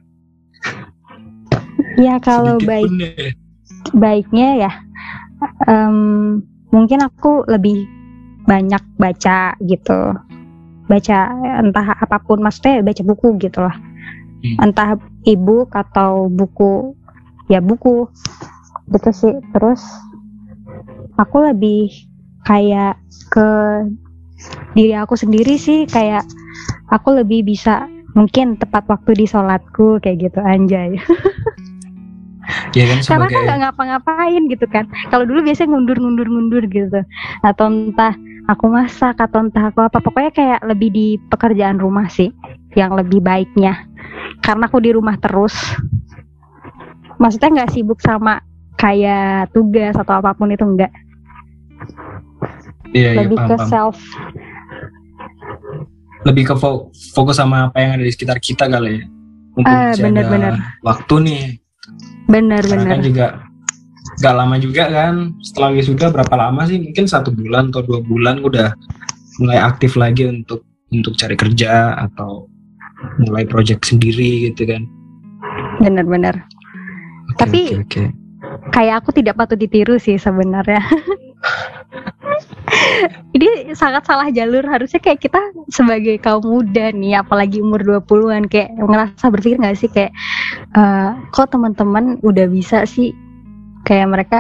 Ya 1.95 2.15
kalau 2.19 2.59
Sedikit 2.59 2.69
baik 2.69 2.91
baiknya 3.95 4.49
ya 4.67 4.73
um, 5.69 6.41
mungkin 6.75 7.07
aku 7.07 7.47
lebih 7.47 7.87
banyak 8.51 8.83
baca 8.99 9.55
gitu. 9.63 10.19
Baca 10.91 11.19
entah 11.63 11.87
apa 11.95 12.19
pun 12.21 12.43
maksudnya 12.43 12.83
baca 12.83 13.03
buku 13.07 13.39
gitu 13.39 13.63
lah. 13.63 13.79
Hmm. 14.45 14.69
entah 14.69 15.01
ebook 15.25 15.73
atau 15.73 16.29
buku 16.29 16.93
ya 17.49 17.65
buku 17.65 18.11
gitu 18.93 19.11
sih. 19.15 19.35
Terus 19.57 19.81
aku 21.17 21.49
lebih 21.49 21.89
kayak 22.45 23.01
ke 23.33 23.49
diri 24.77 24.93
aku 24.99 25.17
sendiri 25.17 25.57
sih 25.57 25.89
kayak 25.89 26.29
aku 26.93 27.17
lebih 27.17 27.47
bisa 27.47 27.89
mungkin 28.13 28.61
tepat 28.61 28.85
waktu 28.87 29.17
di 29.17 29.27
sholatku 29.27 29.99
kayak 30.05 30.29
gitu 30.31 30.39
anjay 30.45 31.01
ya 32.75 32.85
kan, 32.91 32.99
karena 33.07 33.27
kan 33.31 33.41
nggak 33.47 33.61
ngapa-ngapain 33.63 34.43
gitu 34.51 34.67
kan. 34.67 34.85
Kalau 35.09 35.25
dulu 35.25 35.47
biasanya 35.47 35.75
ngundur-ngundur-ngundur 35.75 36.63
gitu. 36.69 37.01
Atau 37.47 37.71
entah 37.71 38.19
aku 38.51 38.67
masak 38.69 39.17
atau 39.23 39.47
entah 39.47 39.71
aku 39.71 39.87
apa. 39.87 39.99
Pokoknya 40.03 40.31
kayak 40.35 40.61
lebih 40.67 40.91
di 40.91 41.07
pekerjaan 41.31 41.79
rumah 41.79 42.11
sih 42.11 42.35
yang 42.75 42.93
lebih 42.99 43.23
baiknya. 43.23 43.87
Karena 44.43 44.67
aku 44.67 44.83
di 44.83 44.91
rumah 44.91 45.15
terus. 45.23 45.55
Maksudnya 47.17 47.63
nggak 47.63 47.73
sibuk 47.73 48.03
sama 48.03 48.43
kayak 48.75 49.55
tugas 49.55 49.95
atau 49.95 50.19
apa 50.19 50.35
pun 50.35 50.51
itu 50.51 50.67
enggak 50.67 50.91
iya, 52.95 53.11
lebih 53.19 53.37
iya, 53.39 53.47
paham, 53.47 53.51
ke 53.51 53.57
paham. 53.59 53.71
self. 53.71 53.99
Lebih 56.25 56.45
ke 56.49 56.55
fokus 57.13 57.37
sama 57.37 57.69
apa 57.69 57.77
yang 57.83 58.01
ada 58.01 58.05
di 58.07 58.13
sekitar 58.15 58.39
kita 58.41 58.65
kali 58.71 59.03
ya. 59.03 59.05
Mumpung 59.55 59.71
uh, 59.71 59.95
bener, 59.95 60.25
bener. 60.27 60.53
waktu 60.83 61.15
nih 61.23 61.41
Benar 62.31 62.63
benar. 62.65 62.99
Kan 62.99 63.05
juga 63.05 63.27
gak 64.23 64.35
lama 64.35 64.57
juga 64.61 64.85
kan. 64.89 65.35
Setelah 65.45 65.71
wisuda 65.75 66.07
berapa 66.11 66.35
lama 66.35 66.65
sih? 66.67 66.81
Mungkin 66.81 67.05
satu 67.09 67.35
bulan 67.35 67.71
atau 67.73 67.83
dua 67.85 68.01
bulan 68.01 68.41
udah 68.41 68.73
mulai 69.43 69.59
aktif 69.59 69.99
lagi 69.99 70.27
untuk 70.31 70.63
untuk 70.95 71.19
cari 71.19 71.35
kerja 71.35 71.99
atau 71.99 72.47
mulai 73.25 73.45
project 73.45 73.85
sendiri 73.85 74.51
gitu 74.53 74.65
kan. 74.69 74.87
Benar-benar 75.83 76.39
okay, 77.35 77.39
tapi 77.41 77.61
okay, 77.75 77.83
okay. 77.83 78.07
kayak 78.71 79.03
aku 79.03 79.11
tidak 79.17 79.35
patut 79.37 79.59
ditiru 79.59 79.99
sih 79.99 80.17
sebenarnya 80.17 80.81
ini 83.37 83.75
sangat 83.75 84.07
salah 84.07 84.29
jalur. 84.31 84.63
Harusnya 84.65 85.01
kayak 85.03 85.21
kita 85.23 85.41
sebagai 85.71 86.17
kaum 86.23 86.45
muda 86.45 86.91
nih 86.95 87.21
apalagi 87.21 87.61
umur 87.61 87.83
20-an 87.83 88.47
kayak 88.49 88.75
ngerasa 88.79 89.27
berpikir 89.31 89.59
gak 89.61 89.79
sih 89.79 89.91
kayak 89.91 90.13
uh, 90.79 91.19
kok 91.35 91.51
teman-teman 91.51 92.19
udah 92.23 92.47
bisa 92.49 92.87
sih 92.87 93.13
kayak 93.85 94.11
mereka 94.11 94.39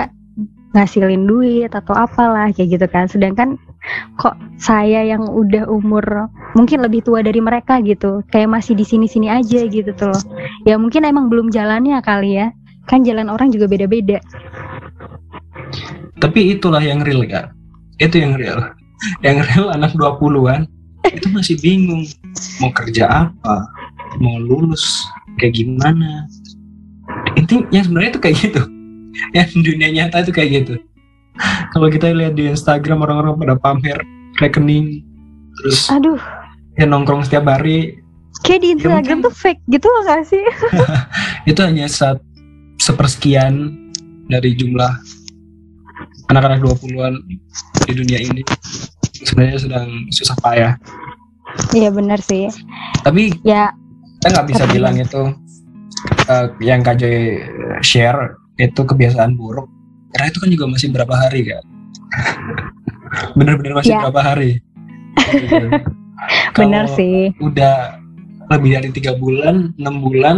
ngasilin 0.74 1.30
duit 1.30 1.70
atau 1.70 1.94
apalah 1.94 2.50
kayak 2.50 2.78
gitu 2.78 2.86
kan. 2.90 3.06
Sedangkan 3.06 3.58
kok 4.16 4.34
saya 4.56 5.04
yang 5.04 5.28
udah 5.28 5.68
umur 5.68 6.30
mungkin 6.56 6.80
lebih 6.80 7.04
tua 7.04 7.20
dari 7.20 7.38
mereka 7.38 7.84
gitu 7.84 8.24
kayak 8.32 8.48
masih 8.48 8.72
di 8.72 8.86
sini-sini 8.86 9.30
aja 9.30 9.66
gitu 9.66 9.90
tuh 9.94 10.10
loh. 10.10 10.22
Ya 10.66 10.78
mungkin 10.78 11.06
emang 11.06 11.30
belum 11.30 11.50
jalannya 11.54 11.98
kali 12.02 12.40
ya. 12.42 12.50
Kan 12.84 13.00
jalan 13.00 13.32
orang 13.32 13.48
juga 13.48 13.64
beda-beda. 13.64 14.20
Tapi 16.20 16.40
itulah 16.52 16.84
yang 16.84 17.00
real 17.00 17.24
ya 17.24 17.48
itu 17.98 18.16
yang 18.18 18.34
real. 18.34 18.60
Yang 19.20 19.44
real 19.50 19.66
anak 19.70 19.92
20-an 19.94 20.66
itu 21.06 21.26
masih 21.30 21.56
bingung. 21.60 22.04
Mau 22.58 22.72
kerja 22.72 23.28
apa? 23.28 23.68
Mau 24.18 24.38
lulus? 24.38 25.04
Kayak 25.36 25.60
gimana? 25.60 26.24
Intinya 27.34 27.80
sebenarnya 27.82 28.10
itu 28.16 28.22
kayak 28.22 28.36
gitu. 28.40 28.62
Yang 29.30 29.48
dunia 29.62 29.88
nyata 29.92 30.24
itu 30.24 30.32
kayak 30.32 30.50
gitu. 30.62 30.74
Kalau 31.70 31.90
kita 31.90 32.14
lihat 32.14 32.34
di 32.34 32.46
Instagram 32.48 33.02
orang-orang 33.02 33.34
pada 33.36 33.54
pamer 33.58 33.98
rekening. 34.38 35.02
Terus 35.58 35.90
Aduh, 35.90 36.18
ya 36.74 36.86
nongkrong 36.86 37.22
setiap 37.22 37.46
hari. 37.46 37.98
Kayak 38.42 38.60
di 38.60 38.68
Ya, 38.68 38.74
Instagram 38.78 38.98
mungkin- 39.20 39.26
tuh 39.26 39.34
fake 39.34 39.62
gitu 39.68 39.86
loh 39.86 40.02
gak 40.04 40.22
sih? 40.26 40.42
itu 41.50 41.60
hanya 41.62 41.86
saat 41.86 42.18
sepersekian 42.78 43.70
dari 44.26 44.52
jumlah 44.52 44.90
anak-anak 46.26 46.60
20-an 46.60 47.14
di 47.84 47.92
dunia 47.92 48.18
ini 48.18 48.42
sebenarnya 49.18 49.58
sedang 49.58 49.88
susah 50.08 50.36
payah 50.38 50.74
Iya 51.70 51.88
benar 51.88 52.18
sih. 52.18 52.50
tapi 53.00 53.30
Ya, 53.40 53.70
kita 54.18 54.26
nggak 54.32 54.46
bisa 54.48 54.64
Tapi- 54.64 54.74
bilang 54.74 54.94
itu 54.96 55.22
eh, 56.26 56.46
yang 56.60 56.80
Kak 56.80 56.96
Joy 56.96 57.38
share 57.80 58.34
itu 58.56 58.80
kebiasaan 58.80 59.34
buruk 59.34 59.68
karena 60.10 60.26
itu 60.28 60.38
kan 60.38 60.50
juga 60.50 60.64
masih 60.66 60.88
berapa 60.90 61.14
hari 61.14 61.40
kan 61.46 61.64
bener-bener 63.36 63.72
masih 63.72 63.92
Ya. 63.92 64.00
berapa 64.02 64.20
hari 64.24 64.50
benar 66.56 66.86
sih. 66.88 67.30
udah 67.38 67.98
lebih 68.48 68.70
dari 68.72 68.88
tiga 68.90 69.14
bulan 69.14 69.72
enam 69.74 70.00
bulan 70.00 70.36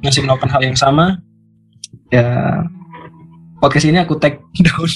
masih 0.00 0.22
melakukan 0.22 0.48
hal 0.48 0.62
yang 0.62 0.74
sama 0.74 1.18
ya 2.08 2.62
podcast 3.58 3.86
ini 3.86 3.98
aku 3.98 4.14
tag 4.18 4.38
down 4.66 4.90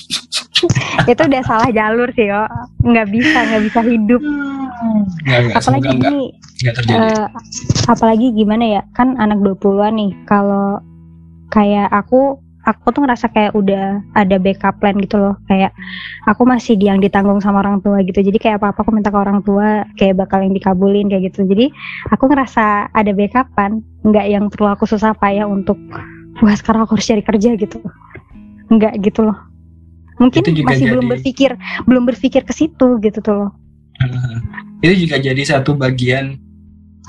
Itu 1.10 1.22
udah 1.26 1.42
salah 1.42 1.70
jalur 1.74 2.06
sih, 2.14 2.30
yo. 2.30 2.46
Nggak 2.86 3.10
bisa, 3.10 3.38
nggak 3.50 3.62
bisa 3.66 3.80
hidup. 3.82 4.22
nggak 5.26 5.40
nggak 5.50 5.58
Apalagi 5.58 5.62
semoga 5.66 5.82
nggak 5.82 5.98
gini, 5.98 6.22
nggak 6.62 6.74
terjadi 6.78 6.98
eh, 7.02 7.26
apalagi 7.90 8.26
gimana 8.30 8.64
ya? 8.78 8.82
Kan 8.94 9.18
anak 9.18 9.38
20-an 9.42 9.94
nih. 9.98 10.10
Kalau 10.30 10.78
kayak 11.50 11.90
aku 11.90 12.38
aku 12.62 12.94
tuh 12.94 13.02
ngerasa 13.02 13.26
kayak 13.34 13.52
udah 13.58 13.98
ada 14.14 14.38
backup 14.38 14.78
plan 14.78 14.94
gitu 15.02 15.18
loh 15.18 15.34
kayak 15.50 15.74
aku 16.30 16.46
masih 16.46 16.78
yang 16.78 17.02
ditanggung 17.02 17.42
sama 17.42 17.58
orang 17.58 17.82
tua 17.82 18.06
gitu 18.06 18.22
jadi 18.22 18.38
kayak 18.38 18.56
apa 18.62 18.70
apa 18.70 18.80
aku 18.86 18.90
minta 18.94 19.10
ke 19.10 19.18
orang 19.18 19.42
tua 19.42 19.82
kayak 19.98 20.22
bakal 20.22 20.38
yang 20.38 20.54
dikabulin 20.54 21.10
kayak 21.10 21.34
gitu 21.34 21.42
jadi 21.42 21.74
aku 22.14 22.30
ngerasa 22.30 22.94
ada 22.94 23.10
backupan 23.10 23.82
nggak 24.06 24.26
yang 24.30 24.46
perlu 24.46 24.70
aku 24.70 24.86
susah 24.86 25.10
payah 25.18 25.42
untuk 25.42 25.74
wah 26.38 26.54
sekarang 26.54 26.86
aku 26.86 26.94
harus 26.94 27.10
cari 27.10 27.22
kerja 27.26 27.58
gitu 27.58 27.82
nggak 28.72 28.96
gitu 29.04 29.28
loh 29.28 29.38
mungkin 30.16 30.42
masih 30.64 30.88
belum 30.88 31.04
jadi- 31.06 31.12
berpikir 31.18 31.50
belum 31.84 32.04
berpikir 32.08 32.42
ke 32.42 32.52
situ 32.56 32.96
gitu 32.98 33.18
tuh 33.20 33.34
loh 33.36 33.50
itu 34.84 35.06
juga 35.06 35.20
jadi 35.20 35.42
satu 35.44 35.76
bagian 35.76 36.40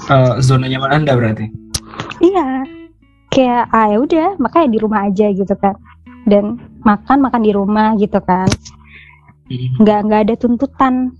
eh, 0.10 0.34
zona 0.44 0.68
nyaman 0.68 1.04
anda 1.04 1.16
berarti 1.16 1.64
Iya, 2.24 2.64
kayak 3.30 3.70
ah 3.70 3.92
ya 3.92 3.98
udah, 4.00 4.28
makanya 4.40 4.68
di 4.72 4.80
rumah 4.80 5.06
aja 5.06 5.28
gitu 5.30 5.54
kan. 5.60 5.76
Dan 6.24 6.58
makan 6.82 7.20
makan 7.20 7.42
di 7.44 7.52
rumah 7.52 7.94
gitu 8.00 8.18
kan. 8.24 8.48
Nggak 9.78 10.00
nggak 10.08 10.22
ada 10.26 10.36
tuntutan 10.40 11.14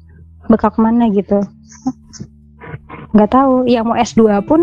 bakal 0.48 0.72
ke 0.74 0.80
mana 0.80 1.12
gitu. 1.12 1.44
Nggak 3.14 3.30
tahu. 3.36 3.68
Yang 3.68 3.84
mau 3.86 3.98
S2 4.00 4.22
pun 4.48 4.62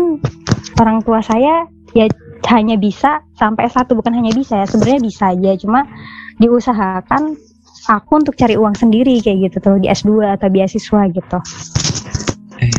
orang 0.81 0.99
tua 1.05 1.21
saya 1.23 1.69
ya 1.93 2.09
hanya 2.49 2.75
bisa 2.79 3.21
sampai 3.37 3.69
S1 3.69 3.91
bukan 3.93 4.13
hanya 4.15 4.33
bisa 4.33 4.61
ya. 4.61 4.65
Sebenarnya 4.65 5.01
bisa 5.03 5.23
aja, 5.33 5.51
cuma 5.59 5.85
diusahakan 6.41 7.37
aku 7.89 8.11
untuk 8.21 8.33
cari 8.37 8.57
uang 8.57 8.73
sendiri 8.77 9.21
kayak 9.21 9.51
gitu 9.51 9.57
tuh 9.61 9.75
di 9.77 9.89
S2 9.89 10.37
atau 10.37 10.47
beasiswa 10.49 11.01
gitu. 11.09 11.37
Eh, 12.61 12.69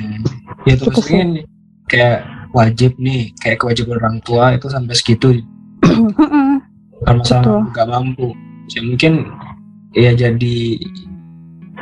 ya 0.66 0.74
Gitu 0.78 0.90
terus 0.90 1.06
ini 1.10 1.42
kayak 1.90 2.22
wajib 2.54 2.94
nih 3.00 3.34
kayak 3.42 3.58
kewajiban 3.58 3.98
orang 3.98 4.18
tua 4.22 4.54
itu 4.54 4.68
sampai 4.70 4.94
segitu 4.94 5.42
kalau 7.04 7.18
masalah 7.18 7.42
Betul. 7.42 7.60
nggak 7.74 7.88
mampu 7.90 8.28
ya 8.70 8.80
mungkin 8.86 9.12
ya 9.92 10.10
jadi 10.14 10.56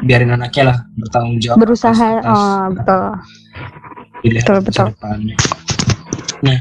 biarin 0.01 0.33
anaknya 0.33 0.73
lah 0.73 0.79
bertanggung 0.97 1.39
jawab 1.43 1.61
Berusaha, 1.61 1.93
atas- 1.93 2.25
atas 2.25 2.39
oh 2.41 2.65
betul. 2.73 3.05
betul, 4.25 4.59
betul. 4.65 4.87
depannya. 4.97 5.37
Nah, 6.41 6.59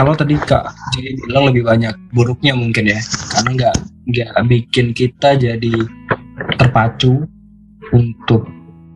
kalau 0.00 0.16
tadi 0.16 0.32
kak 0.32 0.64
jadi 0.96 1.12
bilang 1.28 1.52
lebih 1.52 1.68
banyak 1.68 1.92
buruknya 2.16 2.56
mungkin 2.56 2.88
ya, 2.88 2.96
karena 3.36 3.50
nggak 3.52 3.74
nggak 4.08 4.32
bikin 4.48 4.96
kita 4.96 5.36
jadi 5.36 5.76
terpacu 6.56 7.28
untuk 7.92 8.48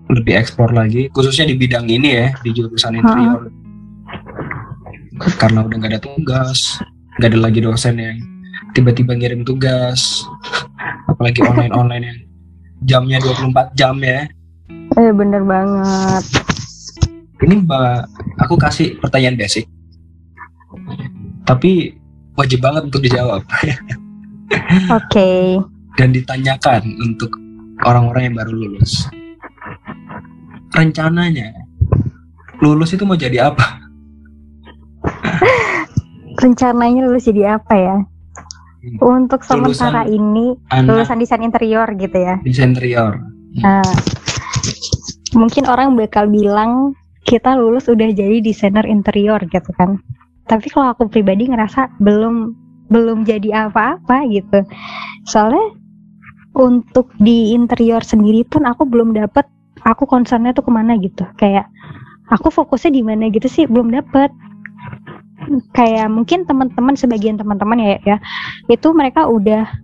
lebih 0.08 0.40
eksplor 0.40 0.72
lagi, 0.72 1.12
khususnya 1.12 1.52
di 1.52 1.60
bidang 1.60 1.84
ini 1.92 2.08
ya, 2.08 2.32
di 2.40 2.56
jurusan 2.56 2.96
interior. 2.96 3.52
Karena 5.36 5.68
udah 5.68 5.76
nggak 5.76 5.92
ada 5.92 6.00
tugas, 6.00 6.80
nggak 7.20 7.36
ada 7.36 7.40
lagi 7.52 7.60
dosen 7.60 8.00
yang 8.00 8.16
tiba-tiba 8.72 9.12
ngirim 9.12 9.44
tugas, 9.44 10.24
apalagi 11.04 11.44
online-online 11.44 12.04
yang 12.08 12.18
jamnya 12.80 13.20
24 13.20 13.76
jam 13.76 14.00
ya. 14.00 14.24
Eh 14.96 15.12
bener 15.12 15.44
banget. 15.44 16.24
ini 17.44 17.60
mbak 17.60 18.08
aku 18.40 18.56
kasih 18.56 18.96
pertanyaan 19.04 19.36
basic 19.36 19.68
tapi 21.44 21.96
wajib 22.34 22.64
banget 22.64 22.88
untuk 22.88 23.00
dijawab 23.04 23.44
Oke. 24.98 25.60
dan 25.96 26.10
ditanyakan 26.10 26.82
untuk 27.04 27.30
orang-orang 27.84 28.32
yang 28.32 28.36
baru 28.36 28.52
lulus 28.52 29.06
rencananya 30.74 31.52
lulus 32.60 32.96
itu 32.96 33.04
mau 33.06 33.16
jadi 33.16 33.52
apa 33.52 33.84
rencananya 36.42 37.06
lulus 37.06 37.28
jadi 37.28 37.60
apa 37.60 37.74
ya? 37.76 37.96
Untuk 39.00 39.40
Lulusan 39.48 39.64
sementara 39.64 40.04
ini 40.04 40.60
anak 40.68 40.92
lulusan 40.92 41.16
desain 41.16 41.40
interior 41.40 41.88
gitu 41.96 42.20
ya. 42.20 42.36
desain 42.44 42.76
interior 42.76 43.16
Nah, 43.62 43.86
mungkin 45.38 45.64
orang 45.70 45.94
bakal 45.94 46.26
bilang 46.26 46.98
kita 47.22 47.54
lulus 47.54 47.86
udah 47.86 48.10
jadi 48.10 48.42
desainer 48.42 48.82
interior 48.90 49.38
gitu 49.46 49.70
kan. 49.78 50.02
Tapi 50.44 50.66
kalau 50.68 50.92
aku 50.92 51.08
pribadi 51.08 51.48
ngerasa 51.48 51.96
belum 52.00 52.52
belum 52.92 53.24
jadi 53.24 53.68
apa-apa 53.68 54.28
gitu. 54.28 54.60
Soalnya 55.24 55.72
untuk 56.54 57.10
di 57.18 57.56
interior 57.56 58.04
sendiri 58.04 58.46
pun 58.46 58.68
aku 58.68 58.86
belum 58.86 59.16
dapet 59.16 59.48
aku 59.82 60.04
concernnya 60.06 60.52
tuh 60.52 60.68
ke 60.68 60.72
mana 60.72 60.94
gitu. 61.00 61.24
Kayak 61.40 61.68
aku 62.28 62.52
fokusnya 62.52 62.94
di 62.94 63.02
mana 63.02 63.28
gitu 63.32 63.48
sih 63.48 63.64
belum 63.64 63.90
dapet. 63.92 64.30
Kayak 65.76 66.08
mungkin 66.08 66.48
teman-teman 66.48 66.96
sebagian 66.96 67.36
teman-teman 67.36 67.76
ya 67.76 67.96
ya 68.04 68.16
itu 68.72 68.88
mereka 68.96 69.28
udah 69.28 69.83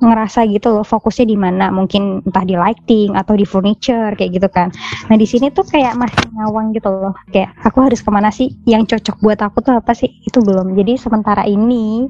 ngerasa 0.00 0.44
gitu 0.48 0.72
loh 0.72 0.84
fokusnya 0.84 1.26
di 1.28 1.36
mana. 1.38 1.72
Mungkin 1.72 2.26
entah 2.28 2.44
di 2.44 2.54
lighting 2.54 3.16
atau 3.16 3.34
di 3.36 3.48
furniture 3.48 4.12
kayak 4.16 4.30
gitu 4.36 4.48
kan. 4.52 4.68
Nah 5.08 5.16
di 5.16 5.26
sini 5.28 5.48
tuh 5.52 5.64
kayak 5.64 5.96
masih 5.96 6.24
ngawang 6.36 6.76
gitu 6.76 6.88
loh. 6.88 7.14
Kayak 7.32 7.56
aku 7.64 7.78
harus 7.84 8.00
ke 8.04 8.10
mana 8.12 8.28
sih? 8.28 8.52
Yang 8.68 8.96
cocok 8.96 9.16
buat 9.24 9.40
aku 9.40 9.58
tuh 9.64 9.74
apa 9.78 9.92
sih? 9.96 10.10
Itu 10.24 10.44
belum. 10.44 10.76
Jadi 10.76 11.00
sementara 11.00 11.44
ini 11.48 12.04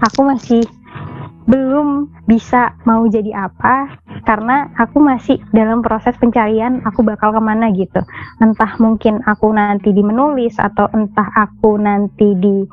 aku 0.00 0.20
masih 0.26 0.64
belum 1.46 2.10
bisa 2.26 2.74
mau 2.82 3.06
jadi 3.06 3.46
apa 3.46 4.02
karena 4.26 4.66
aku 4.82 4.98
masih 4.98 5.38
dalam 5.54 5.78
proses 5.78 6.18
pencarian 6.18 6.82
aku 6.82 7.06
bakal 7.06 7.30
ke 7.30 7.38
mana 7.38 7.70
gitu. 7.70 8.02
Entah 8.42 8.74
mungkin 8.82 9.22
aku 9.22 9.54
nanti 9.54 9.94
di 9.94 10.02
menulis 10.02 10.58
atau 10.58 10.90
entah 10.90 11.30
aku 11.38 11.78
nanti 11.78 12.34
di 12.34 12.66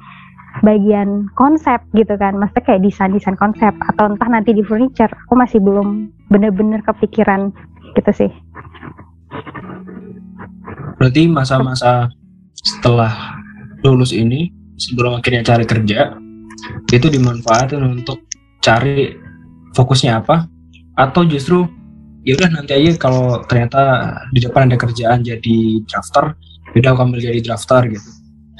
bagian 0.61 1.31
konsep 1.33 1.81
gitu 1.97 2.13
kan. 2.19 2.37
Maksudnya 2.37 2.63
kayak 2.67 2.81
desain-desain 2.85 3.39
konsep 3.39 3.73
atau 3.89 4.13
entah 4.13 4.29
nanti 4.29 4.53
di 4.53 4.61
furniture. 4.61 5.09
Aku 5.25 5.33
masih 5.33 5.57
belum 5.57 6.13
bener-bener 6.29 6.85
kepikiran 6.85 7.49
gitu 7.97 8.11
sih. 8.13 8.31
Berarti 11.01 11.25
masa-masa 11.25 12.13
setelah 12.53 13.41
lulus 13.81 14.13
ini 14.13 14.53
sebelum 14.77 15.17
akhirnya 15.17 15.41
cari 15.43 15.65
kerja 15.65 16.15
itu 16.93 17.07
dimanfaatin 17.09 17.81
untuk 17.81 18.21
cari 18.61 19.17
fokusnya 19.73 20.21
apa? 20.21 20.45
Atau 20.95 21.25
justru 21.25 21.65
ya 22.23 22.37
udah 22.39 22.49
nanti 22.55 22.71
aja 22.71 22.95
kalau 22.95 23.41
ternyata 23.49 24.15
di 24.31 24.39
depan 24.39 24.71
ada 24.71 24.79
kerjaan 24.79 25.25
jadi 25.25 25.83
drafter 25.89 26.37
ya 26.71 26.77
udah 26.79 26.91
aku 26.95 27.01
ambil 27.03 27.19
jadi 27.19 27.39
drafter 27.43 27.81
gitu. 27.91 28.09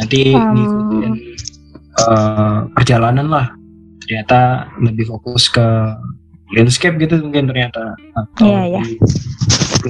Nanti 0.01 0.35
Hmm. 0.35 0.51
ngikutin 0.57 1.13
eh, 1.95 2.57
perjalanan 2.73 3.27
lah. 3.29 3.47
Ternyata 4.03 4.67
lebih 4.83 5.07
fokus 5.07 5.47
ke 5.47 5.63
landscape 6.53 6.99
gitu 6.99 7.23
mungkin 7.23 7.47
ternyata. 7.49 7.95
Atau 8.13 8.45
Iya, 8.45 8.61
iya. 8.77 8.81
lebih 8.83 8.99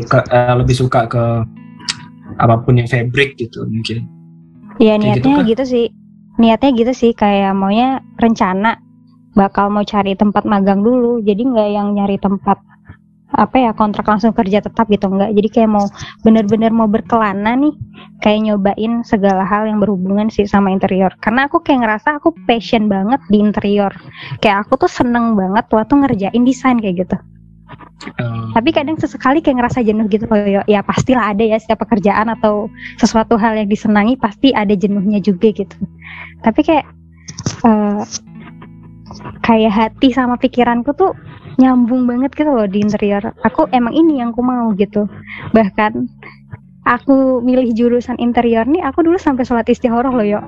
suka 0.04 0.20
eh, 0.30 0.54
lebih 0.58 0.76
suka 0.76 1.02
ke 1.10 1.24
apa 2.40 2.56
pun 2.66 2.80
yang 2.80 2.90
fabric 2.90 3.38
gitu 3.38 3.66
mungkin. 3.68 4.06
Ya 4.82 4.98
Kayak 4.98 5.22
gitu 5.22 5.28
niatnya 5.30 5.36
kah? 5.38 5.46
gitu 5.50 5.64
sih. 5.66 5.86
Niatnya 6.34 6.70
gitu 6.74 6.94
sih 6.98 7.12
kayak 7.14 7.54
maunya 7.54 8.02
rencana. 8.18 8.82
Bakal 9.34 9.70
mau 9.74 9.82
cari 9.82 10.14
tempat 10.14 10.46
magang 10.46 10.82
dulu. 10.82 11.22
Jadi 11.22 11.42
nggak 11.46 11.70
yang 11.74 11.94
nyari 11.94 12.18
tempat 12.18 12.58
apa 13.34 13.58
ya 13.58 13.72
kontrak 13.74 14.06
langsung 14.06 14.32
kerja 14.32 14.62
tetap 14.62 14.86
gitu 14.90 15.10
enggak. 15.10 15.34
Jadi 15.34 15.48
kayak 15.50 15.70
mau 15.74 15.86
bener-bener 16.22 16.70
mau 16.70 16.86
berkelana 16.86 17.58
nih 17.58 17.74
kayak 18.22 18.40
nyobain 18.46 19.02
segala 19.04 19.44
hal 19.44 19.66
yang 19.66 19.82
berhubungan 19.82 20.30
sih 20.30 20.46
sama 20.46 20.70
interior. 20.70 21.12
Karena 21.20 21.50
aku 21.50 21.62
kayak 21.66 21.86
ngerasa 21.86 22.22
aku 22.22 22.32
passion 22.46 22.88
banget 22.88 23.20
di 23.34 23.42
interior. 23.42 23.92
Kayak 24.40 24.70
aku 24.70 24.86
tuh 24.86 24.92
seneng 24.92 25.34
banget 25.34 25.66
waktu 25.74 25.94
ngerjain 25.98 26.44
desain 26.46 26.78
kayak 26.78 27.10
gitu. 27.10 27.18
Eh, 28.04 28.52
tapi 28.52 28.70
kadang 28.76 29.00
sesekali 29.00 29.40
kayak 29.40 29.64
ngerasa 29.64 29.80
jenuh 29.82 30.06
gitu 30.12 30.28
loh 30.28 30.38
ya, 30.44 30.62
ya 30.68 30.84
pastilah 30.84 31.32
ada 31.32 31.42
ya 31.42 31.58
setiap 31.58 31.88
pekerjaan 31.88 32.28
atau 32.36 32.68
sesuatu 33.00 33.40
hal 33.40 33.56
yang 33.56 33.70
disenangi 33.72 34.20
pasti 34.20 34.52
ada 34.52 34.76
jenuhnya 34.76 35.24
juga 35.24 35.56
gitu. 35.56 35.76
Tapi 36.44 36.62
kayak 36.62 36.86
eh, 37.64 38.02
kayak 39.46 39.74
hati 39.74 40.14
sama 40.14 40.36
pikiranku 40.40 40.94
tuh 40.96 41.14
nyambung 41.62 42.10
banget 42.10 42.34
gitu 42.34 42.50
loh 42.50 42.66
di 42.66 42.82
interior 42.82 43.34
aku 43.46 43.70
emang 43.70 43.94
ini 43.94 44.22
yang 44.22 44.34
aku 44.34 44.42
mau 44.42 44.74
gitu 44.74 45.06
bahkan 45.54 46.10
aku 46.84 47.40
milih 47.46 47.72
jurusan 47.78 48.18
interior 48.18 48.66
nih 48.66 48.82
aku 48.82 49.06
dulu 49.06 49.18
sampai 49.22 49.46
sholat 49.46 49.70
istikharah 49.70 50.12
loh 50.12 50.26
yo 50.26 50.42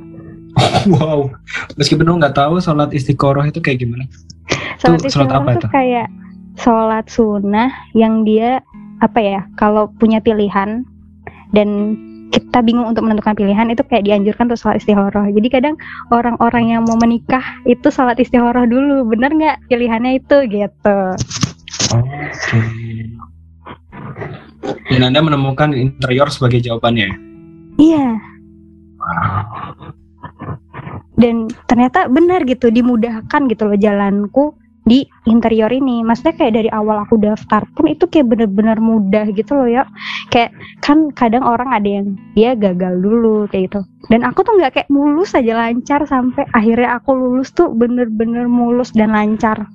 wow. 0.95 1.27
Meskipun 1.75 2.07
lo 2.07 2.15
nggak 2.15 2.37
tahu 2.39 2.63
sholat 2.63 2.95
istiqoroh 2.95 3.43
itu 3.43 3.59
kayak 3.59 3.83
gimana. 3.83 4.07
sholat 4.79 5.03
Tuh, 5.03 5.11
sholat 5.11 5.31
apa 5.35 5.49
itu? 5.59 5.67
kayak 5.67 6.07
sholat 6.55 7.05
sunnah 7.11 7.71
yang 7.91 8.23
dia 8.23 8.63
apa 9.03 9.19
ya 9.19 9.41
kalau 9.59 9.91
punya 9.99 10.23
pilihan 10.23 10.87
dan 11.51 11.69
kita 12.35 12.59
bingung 12.59 12.91
untuk 12.91 13.07
menentukan 13.07 13.31
pilihan 13.31 13.71
itu 13.71 13.79
kayak 13.87 14.03
dianjurkan 14.03 14.51
untuk 14.51 14.59
sholat 14.59 14.83
istikharah 14.83 15.31
jadi 15.31 15.47
kadang 15.47 15.75
orang-orang 16.11 16.75
yang 16.75 16.81
mau 16.83 16.99
menikah 16.99 17.63
itu 17.63 17.87
sholat 17.87 18.19
istikharah 18.19 18.67
dulu 18.67 19.07
bener 19.07 19.31
nggak 19.31 19.57
pilihannya 19.71 20.19
itu 20.19 20.37
gitu. 20.51 20.99
Oke. 21.95 22.59
Dan 24.89 25.01
Anda 25.05 25.21
menemukan 25.21 25.71
interior 25.77 26.27
sebagai 26.33 26.59
jawabannya. 26.59 27.09
iya. 27.77 28.17
Dan 31.15 31.47
ternyata 31.69 32.11
benar 32.11 32.43
gitu 32.43 32.67
dimudahkan 32.67 33.47
gitu 33.47 33.63
loh 33.71 33.77
jalanku 33.79 34.57
di 34.85 35.03
interior 35.25 35.73
ini. 35.73 36.05
Maksudnya 36.05 36.37
kayak 36.37 36.53
dari 36.61 36.69
awal 36.69 37.01
aku 37.01 37.17
daftar 37.17 37.65
pun 37.73 37.89
itu 37.89 38.05
kayak 38.05 38.29
bener-bener 38.29 38.77
mudah 38.77 39.25
gitu 39.33 39.57
loh 39.57 39.69
ya. 39.69 39.83
Kayak 40.29 40.53
kan 40.85 41.09
kadang 41.17 41.41
orang 41.41 41.69
ada 41.73 41.89
yang 41.89 42.07
dia 42.37 42.53
gagal 42.53 43.01
dulu 43.01 43.49
kayak 43.49 43.73
gitu. 43.73 43.81
Dan 44.13 44.21
aku 44.21 44.45
tuh 44.45 44.53
nggak 44.61 44.71
kayak 44.77 44.89
mulus 44.93 45.33
aja 45.33 45.57
lancar 45.57 46.05
sampai 46.05 46.45
akhirnya 46.53 47.01
aku 47.01 47.17
lulus 47.17 47.49
tuh 47.51 47.73
bener-bener 47.73 48.45
mulus 48.45 48.93
dan 48.93 49.11
lancar. 49.11 49.65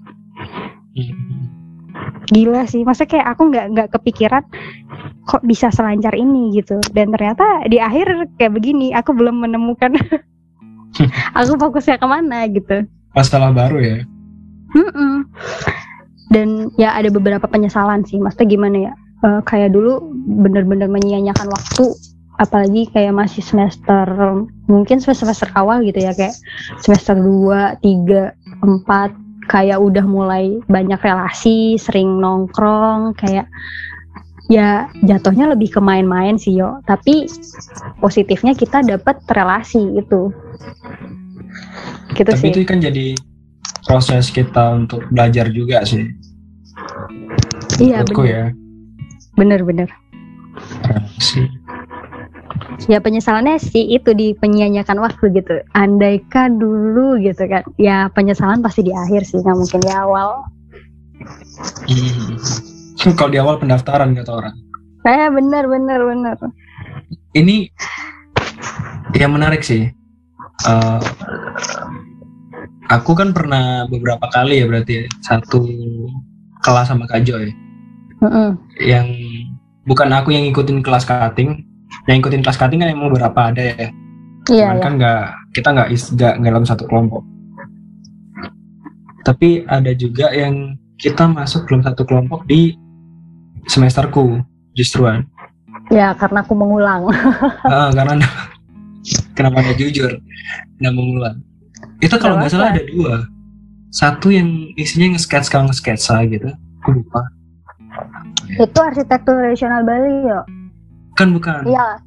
Gila 2.31 2.63
sih 2.71 2.87
maksudnya 2.87 3.11
kayak 3.19 3.27
aku 3.35 3.43
nggak 3.51 3.67
nggak 3.75 3.89
kepikiran 3.99 4.47
kok 5.27 5.43
bisa 5.43 5.75
selancar 5.75 6.15
ini 6.15 6.55
gitu. 6.55 6.79
Dan 6.95 7.11
ternyata 7.11 7.67
di 7.67 7.83
akhir 7.83 8.31
kayak 8.39 8.55
begini 8.55 8.95
aku 8.95 9.11
belum 9.11 9.43
menemukan. 9.43 9.99
Aku 11.39 11.55
fokusnya 11.55 12.03
ke 12.03 12.07
mana 12.11 12.51
gitu. 12.51 12.83
Masalah 13.15 13.55
baru 13.55 13.79
ya. 13.79 13.99
Mm-mm. 14.77 15.27
Dan 16.31 16.71
ya 16.79 16.95
ada 16.95 17.11
beberapa 17.11 17.47
penyesalan 17.51 18.07
sih, 18.07 18.23
maksudnya 18.23 18.49
gimana 18.49 18.77
ya? 18.91 18.93
Eh, 19.21 19.41
kayak 19.45 19.77
dulu 19.77 20.01
bener-bener 20.41 20.89
menyia-nyiakan 20.89 21.51
waktu, 21.53 21.93
apalagi 22.41 22.89
kayak 22.89 23.13
masih 23.13 23.45
semester 23.45 24.09
mungkin 24.65 24.97
semester 24.97 25.29
semester 25.29 25.53
awal 25.61 25.85
gitu 25.85 26.01
ya 26.01 26.17
kayak 26.17 26.33
semester 26.81 27.13
2, 27.13 27.77
3, 27.85 28.33
4 28.65 29.13
kayak 29.51 29.77
udah 29.77 30.05
mulai 30.09 30.57
banyak 30.71 30.97
relasi, 31.03 31.77
sering 31.77 32.23
nongkrong, 32.23 33.13
kayak 33.19 33.45
ya 34.49 34.89
jatuhnya 35.05 35.53
lebih 35.53 35.75
ke 35.75 35.81
main-main 35.85 36.41
sih 36.41 36.57
yo. 36.57 36.81
Tapi 36.89 37.29
positifnya 38.01 38.57
kita 38.57 38.81
dapat 38.87 39.21
relasi 39.37 40.01
itu. 40.01 40.33
Gitu 42.17 42.31
Tapi 42.31 42.41
sih. 42.41 42.51
itu 42.57 42.65
kan 42.65 42.81
jadi 42.81 43.13
proses 43.91 44.31
kita 44.31 44.79
untuk 44.79 45.03
belajar 45.11 45.51
juga 45.51 45.83
sih. 45.83 46.07
Iya 47.83 48.07
bener, 48.07 48.23
ya. 48.23 48.45
bener-bener. 49.35 49.91
Relasi. 50.87 51.51
ya 52.89 53.03
penyesalannya 53.03 53.61
sih 53.61 53.93
itu 53.93 54.15
di 54.17 54.33
penyanyikan 54.39 54.97
waktu 54.99 55.31
gitu 55.37 55.63
andaikan 55.77 56.57
dulu 56.57 57.21
gitu 57.21 57.45
kan 57.45 57.63
ya 57.77 58.09
penyesalan 58.17 58.65
pasti 58.65 58.89
di 58.89 58.93
akhir 58.95 59.23
sih 59.23 59.39
nggak 59.43 59.57
mungkin 59.59 59.81
di 59.85 59.93
awal 59.93 60.47
Hmm. 61.85 62.41
Kalau 63.19 63.29
di 63.29 63.37
awal 63.37 63.61
pendaftaran 63.61 64.17
kata 64.17 64.33
orang. 64.33 64.57
eh 65.05 65.29
bener 65.33 65.65
bener 65.69 66.01
bener 66.05 66.37
Ini 67.37 67.69
yang 69.17 69.37
menarik 69.37 69.61
sih. 69.61 69.89
Eh, 70.65 71.01
aku 72.91 73.15
kan 73.15 73.31
pernah 73.31 73.87
beberapa 73.87 74.27
kali 74.27 74.61
ya 74.61 74.67
berarti 74.67 74.93
ya, 74.99 75.05
satu 75.23 75.63
kelas 76.67 76.91
sama 76.91 77.07
Kak 77.07 77.23
Joy. 77.25 77.55
Mm-mm. 78.21 78.53
yang 78.85 79.09
bukan 79.89 80.13
aku 80.13 80.29
yang 80.29 80.45
ngikutin 80.45 80.85
kelas 80.85 81.09
cutting 81.09 81.65
yang 82.05 82.21
ngikutin 82.21 82.45
kelas 82.45 82.61
cutting 82.61 82.85
kan 82.85 82.93
emang 82.93 83.09
beberapa 83.09 83.49
ada 83.49 83.65
ya. 83.65 83.89
Iya 84.51 84.69
cuman 84.69 84.77
iya. 84.77 84.85
kan 84.85 84.93
nggak 85.01 85.23
kita 85.57 85.69
nggak 85.73 85.89
is- 85.89 86.13
nggak 86.13 86.35
nggak 86.37 86.53
dalam 86.53 86.67
satu 86.69 86.85
kelompok. 86.85 87.25
Tapi 89.25 89.65
ada 89.65 89.93
juga 89.97 90.37
yang 90.37 90.77
kita 91.01 91.33
masuk 91.33 91.65
dalam 91.65 91.81
satu 91.81 92.05
kelompok 92.05 92.45
di 92.45 92.77
semesterku 93.73 94.45
justruan. 94.77 95.25
Ya 95.89 96.13
karena 96.13 96.45
aku 96.45 96.53
mengulang. 96.53 97.09
Ah, 97.65 97.89
karena 97.97 98.21
kenapa 99.37 99.65
anda 99.65 99.73
jujur? 99.81 100.13
Anda 100.77 100.93
mengulang 100.93 101.41
itu 102.01 102.15
kalau 102.17 102.37
nggak 102.37 102.51
salah 102.51 102.73
ada 102.73 102.85
dua. 102.85 103.29
Satu 103.91 104.31
yang 104.31 104.47
isinya 104.75 105.15
nge-sketch 105.15 105.49
kalau 105.49 105.67
nge-sketsa 105.67 106.23
gitu. 106.27 106.49
Aku 106.81 106.91
lupa. 106.95 107.21
Itu 108.49 108.79
arsitektur 108.79 109.35
tradisional 109.37 109.83
Bali 109.83 110.25
yo. 110.25 110.41
Kan 111.15 111.35
bukan. 111.35 111.67
Iya. 111.67 111.99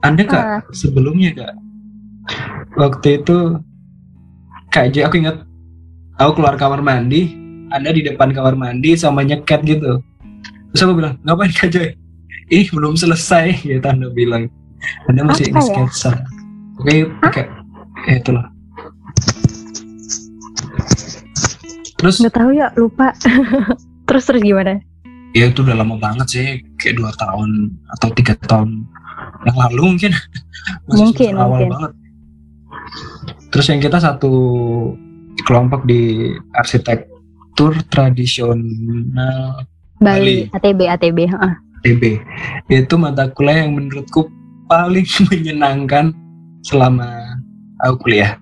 Anda 0.00 0.24
kak 0.24 0.40
Ah. 0.40 0.60
sebelumnya 0.72 1.36
kak 1.36 1.52
waktu 2.72 3.20
itu 3.20 3.60
kak 4.70 4.88
Joy 4.90 5.04
aku 5.04 5.20
ingat 5.20 5.44
aku 6.16 6.40
keluar 6.40 6.56
kamar 6.56 6.80
mandi 6.80 7.36
Anda 7.68 7.92
di 7.92 8.00
depan 8.00 8.32
kamar 8.32 8.56
mandi 8.56 8.96
sama 8.96 9.20
nyeket 9.20 9.60
gitu. 9.62 10.00
Terus 10.72 10.80
aku 10.80 10.94
bilang 10.96 11.20
ngapain 11.20 11.52
kak 11.52 11.68
Joy? 11.68 11.92
Ih 12.48 12.66
belum 12.66 12.96
selesai 12.96 13.60
gitu 13.60 13.84
Anda 13.84 14.08
bilang. 14.08 14.48
Anda 15.04 15.28
masih 15.28 15.52
Apa 15.52 15.58
ya? 15.58 15.66
sketsa 15.68 16.10
oke 16.80 16.94
pakai 17.20 17.44
ya 18.08 18.14
itulah 18.16 18.48
terus? 22.00 22.16
Nggak 22.24 22.36
tahu 22.40 22.50
ya 22.56 22.66
lupa. 22.74 23.12
Terus 24.08 24.26
terus 24.26 24.42
gimana? 24.42 24.82
Ya 25.38 25.46
itu 25.46 25.62
udah 25.62 25.78
lama 25.78 25.94
banget 25.94 26.26
sih 26.26 26.46
kayak 26.82 26.98
dua 26.98 27.14
tahun 27.14 27.70
atau 27.94 28.10
tiga 28.10 28.34
tahun 28.42 28.82
yang 29.46 29.54
lalu 29.54 29.94
mungkin. 29.94 30.10
Masih 30.90 30.98
Mungkin, 31.06 31.32
awal 31.38 31.46
mungkin. 31.46 31.68
banget. 31.70 31.92
Terus 33.54 33.66
yang 33.70 33.78
kita 33.78 33.98
satu 34.02 34.32
kelompok 35.46 35.86
di 35.86 36.34
arsitektur 36.58 37.78
tradisional 37.86 39.62
Bali, 40.02 40.50
Bali. 40.50 40.58
ATB 40.58 40.80
ATB 40.90 41.18
heeh. 41.30 41.52
TB 41.80 42.02
itu 42.68 42.94
mata 43.00 43.30
kuliah 43.32 43.64
yang 43.64 43.78
menurutku 43.78 44.28
paling 44.66 45.06
menyenangkan 45.30 46.12
selama 46.66 47.38
aku 47.80 48.10
kuliah 48.10 48.36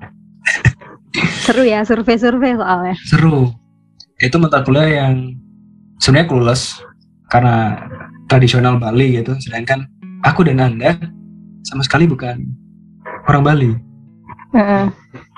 seru 1.49 1.65
ya 1.65 1.81
survei-survei 1.81 2.61
soalnya. 2.61 2.95
Seru. 3.09 3.49
Itu 4.21 4.37
mata 4.37 4.61
kuliah 4.61 5.09
yang 5.09 5.33
sebenarnya 5.97 6.29
aku 6.29 6.35
lulus 6.37 6.85
karena 7.33 7.81
tradisional 8.29 8.77
Bali 8.77 9.17
gitu. 9.17 9.33
Sedangkan 9.41 9.89
aku 10.29 10.45
dan 10.45 10.61
anda 10.61 10.93
sama 11.65 11.81
sekali 11.81 12.05
bukan 12.05 12.45
orang 13.25 13.45
Bali. 13.45 13.73
Heeh. 14.49 14.89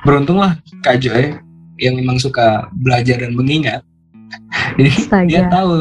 beruntunglah 0.07 0.55
Kak 0.87 1.03
Joy 1.03 1.35
yang 1.83 1.99
memang 1.99 2.19
suka 2.19 2.71
belajar 2.79 3.19
dan 3.19 3.35
mengingat. 3.35 3.83
Jadi 4.79 4.91
dia 5.31 5.47
Astaga. 5.47 5.51
tahu 5.51 5.75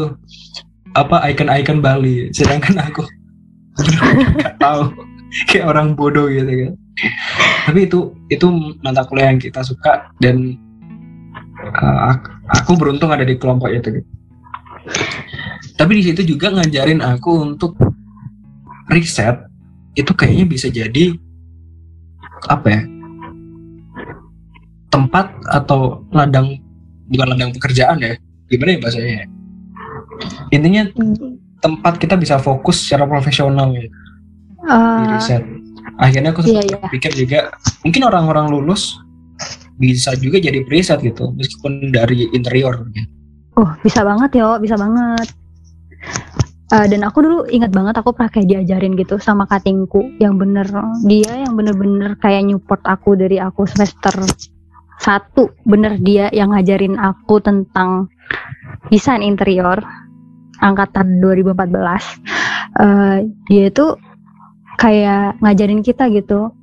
apa 0.97 1.17
ikon-ikon 1.33 1.79
Bali. 1.81 2.29
Sedangkan 2.33 2.77
aku 2.89 3.05
nggak 4.37 4.57
tahu. 4.61 4.93
Kayak 5.45 5.77
orang 5.77 5.93
bodoh 5.93 6.25
gitu 6.25 6.49
kan 6.49 6.73
tapi 7.65 7.89
itu 7.89 8.13
itu 8.29 8.47
mata 8.79 9.03
kuliah 9.03 9.33
yang 9.33 9.41
kita 9.41 9.59
suka 9.65 10.13
dan 10.21 10.55
uh, 11.79 12.15
ak- 12.15 12.31
aku 12.61 12.77
beruntung 12.79 13.11
ada 13.11 13.25
di 13.25 13.35
kelompok 13.35 13.69
itu 13.73 13.99
gitu. 13.99 14.09
tapi 15.75 15.99
di 15.99 16.03
situ 16.11 16.21
juga 16.35 16.53
ngajarin 16.53 17.01
aku 17.03 17.31
untuk 17.43 17.75
riset 18.89 19.49
itu 19.97 20.11
kayaknya 20.15 20.45
bisa 20.47 20.67
jadi 20.69 21.17
apa 22.47 22.67
ya 22.71 22.81
tempat 24.89 25.29
atau 25.51 26.03
ladang 26.09 26.57
bukan 27.09 27.27
ladang 27.35 27.51
pekerjaan 27.53 27.99
ya 28.01 28.17
gimana 28.49 28.77
ya 28.77 28.79
bahasanya 28.81 29.13
ya? 29.23 29.25
intinya 30.55 30.81
tempat 31.59 31.99
kita 31.99 32.15
bisa 32.15 32.39
fokus 32.39 32.81
secara 32.81 33.05
profesional 33.05 33.73
ya 33.75 33.87
di 33.87 33.89
Uh, 34.59 35.15
riset 35.15 35.39
akhirnya 35.99 36.31
aku 36.31 36.41
sempat 36.47 36.65
iya. 36.65 36.79
pikir 36.87 37.11
juga 37.13 37.39
mungkin 37.83 38.01
orang-orang 38.07 38.47
lulus 38.49 38.97
bisa 39.79 40.15
juga 40.19 40.39
jadi 40.39 40.63
periset 40.63 40.99
gitu 41.03 41.31
meskipun 41.35 41.91
dari 41.91 42.27
interior 42.35 42.83
gitu. 42.91 43.09
oh 43.59 43.71
bisa 43.83 44.03
banget 44.03 44.39
yo, 44.39 44.55
bisa 44.59 44.75
banget. 44.79 45.27
Eh, 46.69 46.85
dan 46.85 47.01
aku 47.01 47.19
dulu 47.25 47.39
ingat 47.49 47.73
banget 47.73 47.97
aku 47.99 48.13
pernah 48.13 48.31
kayak 48.31 48.47
diajarin 48.47 48.93
gitu 48.95 49.17
sama 49.19 49.49
katingku 49.49 50.15
yang 50.21 50.37
bener 50.37 50.69
dia 51.03 51.43
yang 51.43 51.57
bener-bener 51.57 52.13
kayak 52.21 52.45
nyupport 52.45 52.79
aku 52.85 53.17
dari 53.17 53.41
aku 53.41 53.65
semester 53.65 54.13
satu 55.01 55.49
bener 55.65 55.97
dia 55.97 56.29
yang 56.29 56.53
ngajarin 56.53 56.95
aku 56.95 57.41
tentang 57.41 58.07
desain 58.93 59.25
interior 59.25 59.81
angkatan 60.61 61.17
2014 61.23 62.59
Eh, 62.77 63.17
dia 63.49 63.63
itu 63.73 63.85
kayak 64.79 65.35
ngajarin 65.43 65.83
kita 65.83 66.07
gitu 66.07 66.55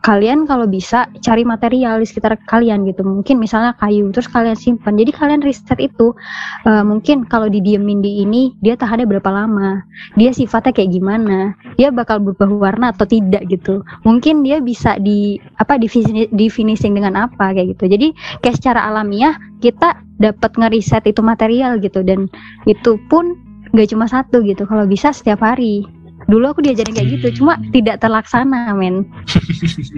kalian 0.00 0.48
kalau 0.48 0.64
bisa 0.64 1.08
cari 1.20 1.44
material 1.44 2.00
di 2.00 2.06
sekitar 2.08 2.40
kalian 2.48 2.88
gitu. 2.88 3.04
Mungkin 3.04 3.36
misalnya 3.36 3.76
kayu 3.76 4.08
terus 4.12 4.28
kalian 4.28 4.56
simpan. 4.56 4.96
Jadi 4.96 5.12
kalian 5.12 5.40
riset 5.44 5.76
itu 5.80 6.16
eh, 6.64 6.84
mungkin 6.84 7.28
kalau 7.28 7.48
didiemin 7.48 8.00
di 8.00 8.24
ini 8.24 8.56
dia 8.64 8.78
tahannya 8.78 9.04
berapa 9.04 9.28
lama 9.28 9.84
dia 10.16 10.32
sifatnya 10.32 10.72
kayak 10.72 10.90
gimana 10.94 11.52
dia 11.76 11.92
bakal 11.92 12.20
berubah 12.20 12.48
warna 12.48 12.96
atau 12.96 13.04
tidak 13.04 13.44
gitu. 13.52 13.84
Mungkin 14.08 14.44
dia 14.44 14.60
bisa 14.64 14.96
di 15.00 15.36
apa 15.60 15.76
di, 15.76 15.88
di 16.32 16.46
finishing 16.48 16.96
dengan 16.96 17.28
apa 17.28 17.52
kayak 17.52 17.76
gitu. 17.76 17.92
Jadi 17.92 18.16
kayak 18.40 18.56
secara 18.60 18.88
alamiah 18.88 19.36
kita 19.60 20.00
dapat 20.20 20.52
ngeriset 20.56 21.04
itu 21.08 21.20
material 21.20 21.76
gitu. 21.80 22.00
Dan 22.00 22.28
itu 22.64 22.96
pun 23.12 23.36
nggak 23.74 23.90
cuma 23.90 24.06
satu 24.06 24.38
gitu 24.46 24.70
kalau 24.70 24.86
bisa 24.86 25.10
setiap 25.10 25.42
hari 25.42 25.82
dulu 26.26 26.44
aku 26.50 26.60
diajarin 26.64 26.94
kayak 26.94 27.10
gitu 27.20 27.42
cuma 27.42 27.56
Hmm. 27.56 27.70
tidak 27.70 28.00
terlaksana 28.00 28.72
men 28.72 29.04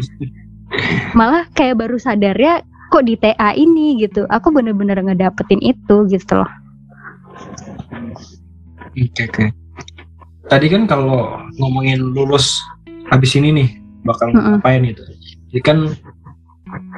malah 1.18 1.46
kayak 1.52 1.78
baru 1.78 1.96
sadar 1.96 2.34
ya 2.34 2.60
kok 2.90 3.02
di 3.02 3.14
TA 3.16 3.52
ini 3.52 3.98
gitu 3.98 4.26
aku 4.26 4.50
bener-bener 4.50 4.98
ngedapetin 4.98 5.60
itu 5.60 6.06
gitu 6.08 6.34
loh 6.34 6.50
Oke 8.96 9.28
oke. 9.28 9.44
Tadi 10.48 10.66
kan 10.72 10.88
kalau 10.88 11.36
ngomongin 11.60 12.00
lulus 12.16 12.64
habis 13.12 13.36
ini 13.36 13.52
nih 13.52 13.68
bakal 14.08 14.32
Mm-mm. 14.32 14.56
ngapain 14.56 14.88
itu? 14.88 15.04
Jadi 15.52 15.60
kan 15.60 15.78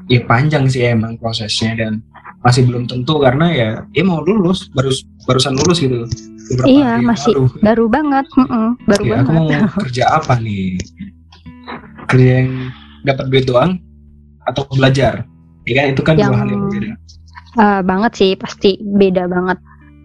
ya 0.09 0.21
panjang 0.25 0.65
sih 0.67 0.83
emang 0.87 1.17
prosesnya 1.17 1.77
dan 1.77 2.01
masih 2.41 2.65
belum 2.65 2.87
tentu 2.87 3.19
karena 3.19 3.47
ya 3.51 3.69
ya 3.93 4.03
mau 4.03 4.21
lulus 4.21 4.69
baru 4.71 4.89
barusan 5.25 5.55
lulus 5.55 5.79
gitu. 5.79 6.09
Beberapa 6.49 6.65
Iya, 6.67 6.91
masih 6.99 7.33
lalu. 7.35 7.45
baru 7.61 7.85
banget 7.87 8.25
mm-mm, 8.33 8.67
baru 8.83 9.03
Oke, 9.03 9.13
aku 9.13 9.31
banget 9.31 9.61
mau 9.61 9.69
kerja 9.79 10.05
apa 10.09 10.35
nih? 10.39 10.81
Kerja 12.09 12.31
yang 12.41 12.51
dapat 13.03 13.25
duit 13.29 13.45
doang 13.45 13.77
atau 14.43 14.65
belajar? 14.71 15.29
Ya 15.63 15.73
kan 15.75 15.87
itu 15.93 16.01
kan 16.01 16.15
dua 16.17 16.25
Yang- 16.25 16.35
hal 16.35 16.49
yang 16.49 16.63
berbeda. 16.65 16.93
Eh, 17.51 17.81
banget 17.83 18.13
sih 18.15 18.31
pasti 18.35 18.71
beda 18.79 19.25
banget 19.27 19.59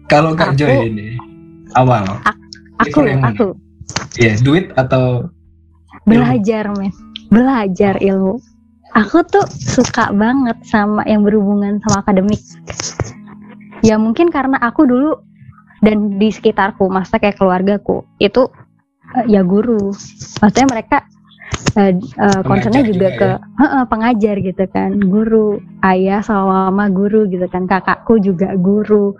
Kalau 0.04 0.34
Kak 0.34 0.52
Aku- 0.52 0.58
Joy 0.58 0.74
ini 0.84 1.16
awal, 1.72 2.04
aku 2.76 2.98
mana? 3.00 3.30
aku 3.30 3.56
ya 4.14 4.36
duit 4.38 4.68
atau 4.74 5.32
belajar 6.04 6.68
men 6.70 6.92
belajar 7.26 7.96
ilmu 7.96 8.36
aku 8.94 9.26
tuh 9.26 9.44
suka 9.50 10.14
banget 10.14 10.56
sama 10.64 11.02
yang 11.04 11.26
berhubungan 11.26 11.82
sama 11.84 12.06
akademik. 12.06 12.40
Ya 13.84 14.00
mungkin 14.00 14.32
karena 14.32 14.56
aku 14.62 14.88
dulu 14.88 15.20
dan 15.84 16.16
di 16.16 16.32
sekitarku 16.32 16.88
maksudnya 16.88 17.28
kayak 17.28 17.36
keluargaku 17.36 18.06
itu 18.22 18.48
eh, 19.18 19.26
ya 19.28 19.44
guru. 19.44 19.92
Maksudnya 20.40 20.68
mereka 20.70 21.04
eh, 21.76 21.92
eh, 22.00 22.40
concernnya 22.46 22.86
juga, 22.86 23.12
juga 23.12 23.18
ke 23.20 23.28
Heeh, 23.60 23.84
pengajar 23.90 24.36
gitu 24.40 24.64
kan. 24.72 24.90
Guru 24.96 25.60
ayah 25.84 26.24
sama 26.24 26.70
mama 26.70 26.88
guru 26.88 27.28
gitu 27.28 27.44
kan. 27.50 27.68
Kakakku 27.68 28.22
juga 28.22 28.56
guru. 28.56 29.12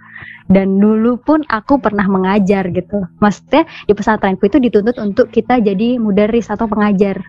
Dan 0.44 0.76
dulu 0.76 1.16
pun 1.20 1.40
aku 1.48 1.80
pernah 1.80 2.04
mengajar 2.04 2.68
gitu. 2.68 3.04
Maksudnya 3.20 3.64
di 3.88 3.92
pesantrenku 3.96 4.44
itu 4.44 4.60
dituntut 4.60 4.96
untuk 5.00 5.32
kita 5.32 5.60
jadi 5.60 5.96
mudaris 5.96 6.52
atau 6.52 6.68
pengajar. 6.68 7.20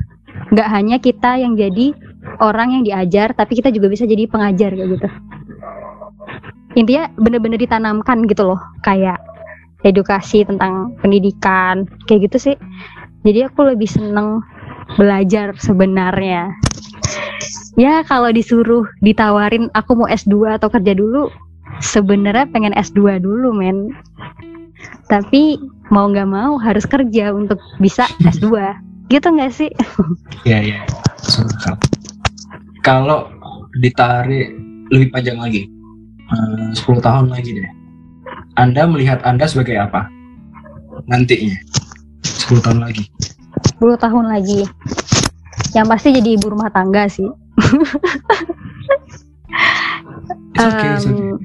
Nggak 0.52 0.68
hanya 0.68 0.98
kita 1.00 1.40
yang 1.40 1.56
jadi 1.56 1.96
orang 2.42 2.80
yang 2.80 2.84
diajar 2.84 3.34
tapi 3.34 3.58
kita 3.60 3.70
juga 3.72 3.88
bisa 3.92 4.04
jadi 4.04 4.28
pengajar 4.28 4.74
kayak 4.74 4.90
gitu. 4.98 5.10
Intinya 6.76 7.08
bener-bener 7.16 7.56
ditanamkan 7.56 8.28
gitu 8.28 8.52
loh 8.52 8.60
kayak 8.84 9.20
edukasi 9.86 10.44
tentang 10.44 10.98
pendidikan 11.00 11.86
kayak 12.10 12.28
gitu 12.32 12.52
sih. 12.52 12.56
Jadi 13.26 13.48
aku 13.48 13.66
lebih 13.74 13.90
seneng 13.90 14.42
belajar 14.98 15.56
sebenarnya. 15.58 16.52
Ya 17.76 18.06
kalau 18.08 18.32
disuruh 18.32 18.88
ditawarin 19.04 19.68
aku 19.76 20.00
mau 20.00 20.08
S2 20.08 20.60
atau 20.60 20.72
kerja 20.72 20.96
dulu 20.96 21.28
sebenarnya 21.84 22.48
pengen 22.52 22.76
S2 22.76 23.20
dulu 23.20 23.52
men. 23.56 23.92
Tapi 25.06 25.60
mau 25.94 26.10
nggak 26.10 26.30
mau 26.30 26.58
harus 26.58 26.86
kerja 26.90 27.34
untuk 27.34 27.62
bisa 27.78 28.10
S2 28.26 28.52
gitu 29.10 29.28
nggak 29.30 29.54
sih? 29.54 29.72
Ya 30.48 30.62
ya. 30.62 30.82
Kalau 32.86 33.34
ditarik 33.82 34.54
lebih 34.94 35.10
panjang 35.10 35.42
lagi, 35.42 35.66
eh, 36.30 36.70
10 36.78 37.02
tahun 37.02 37.34
lagi 37.34 37.58
deh. 37.58 37.72
Anda 38.62 38.86
melihat 38.86 39.26
Anda 39.26 39.50
sebagai 39.50 39.82
apa? 39.82 40.06
Nantinya. 41.10 41.58
10 42.22 42.62
tahun 42.62 42.86
lagi. 42.86 43.10
10 43.82 43.98
tahun 43.98 44.30
lagi 44.30 44.70
yang 45.76 45.92
pasti 45.92 46.16
jadi 46.16 46.40
ibu 46.40 46.56
rumah 46.56 46.72
tangga 46.72 47.08
sih 47.12 47.28
It's 50.56 50.64
okay, 50.64 50.90
it's 50.96 51.04
okay. 51.04 51.36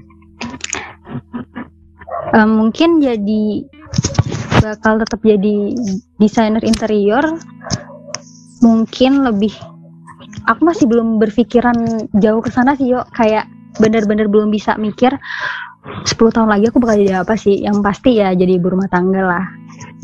Em, 2.30 2.38
em, 2.38 2.50
mungkin 2.54 3.02
jadi 3.02 3.66
bakal 4.62 5.02
tetap 5.02 5.18
jadi 5.26 5.74
desainer 6.22 6.62
interior 6.62 7.26
mungkin 8.62 9.26
lebih 9.26 9.50
aku 10.46 10.60
masih 10.64 10.86
belum 10.86 11.18
berpikiran 11.18 11.76
jauh 12.16 12.40
ke 12.40 12.50
sana 12.50 12.72
sih 12.74 12.88
yo 12.88 13.04
kayak 13.12 13.44
bener-bener 13.78 14.26
belum 14.26 14.50
bisa 14.50 14.74
mikir 14.76 15.14
10 16.04 16.16
tahun 16.16 16.48
lagi 16.50 16.68
aku 16.68 16.78
bakal 16.78 17.00
jadi 17.00 17.22
apa 17.22 17.34
sih 17.34 17.60
yang 17.60 17.80
pasti 17.80 18.18
ya 18.18 18.32
jadi 18.32 18.56
ibu 18.56 18.72
rumah 18.72 18.88
tangga 18.88 19.22
lah 19.22 19.44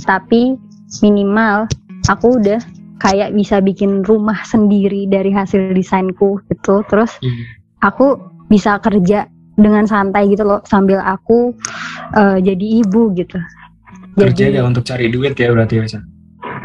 tapi 0.02 0.56
minimal 1.00 1.66
aku 2.06 2.38
udah 2.40 2.60
kayak 2.96 3.36
bisa 3.36 3.60
bikin 3.60 4.00
rumah 4.02 4.40
sendiri 4.42 5.04
dari 5.04 5.28
hasil 5.30 5.72
desainku 5.72 6.40
gitu 6.48 6.80
terus 6.88 7.12
Hmm. 7.20 7.44
aku 7.82 8.16
bisa 8.46 8.78
kerja 8.80 9.26
dengan 9.56 9.84
santai 9.84 10.28
gitu 10.28 10.44
loh 10.44 10.60
sambil 10.64 11.00
aku 11.00 11.52
eh, 12.14 12.38
jadi 12.40 12.66
ibu 12.86 13.12
gitu. 13.12 13.36
Kerja 14.16 14.48
Jadi 14.48 14.56
ya 14.56 14.64
untuk 14.64 14.84
cari 14.84 15.12
duit 15.12 15.36
ya 15.36 15.52
berarti 15.52 15.76
bisa. 15.76 16.00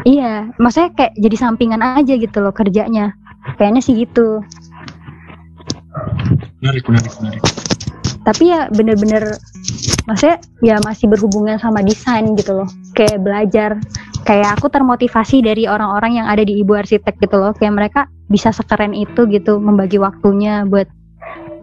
iya, 0.04 0.48
maksudnya 0.56 0.92
kayak 0.96 1.12
jadi 1.16 1.36
sampingan 1.36 1.82
aja 1.82 2.14
gitu 2.16 2.38
loh 2.40 2.52
kerjanya. 2.52 3.12
Kayaknya 3.58 3.82
sih 3.82 3.94
gitu. 3.98 4.42
Menarik, 6.62 6.84
menarik, 6.88 7.12
menarik. 7.18 7.42
Tapi 8.22 8.54
ya 8.54 8.70
bener-bener 8.70 9.34
maksudnya 10.06 10.38
ya 10.62 10.78
masih 10.86 11.10
berhubungan 11.10 11.58
sama 11.58 11.82
desain 11.82 12.38
gitu 12.38 12.62
loh. 12.62 12.68
Kayak 12.94 13.18
belajar 13.22 13.70
kayak 14.22 14.58
aku 14.58 14.70
termotivasi 14.70 15.42
dari 15.42 15.66
orang-orang 15.66 16.22
yang 16.22 16.26
ada 16.30 16.46
di 16.46 16.62
ibu 16.62 16.78
arsitek 16.78 17.18
gitu 17.18 17.36
loh. 17.36 17.50
Kayak 17.58 17.74
mereka 17.74 18.00
bisa 18.30 18.54
sekeren 18.54 18.94
itu 18.94 19.26
gitu 19.26 19.58
membagi 19.58 19.98
waktunya 19.98 20.62
buat 20.64 20.86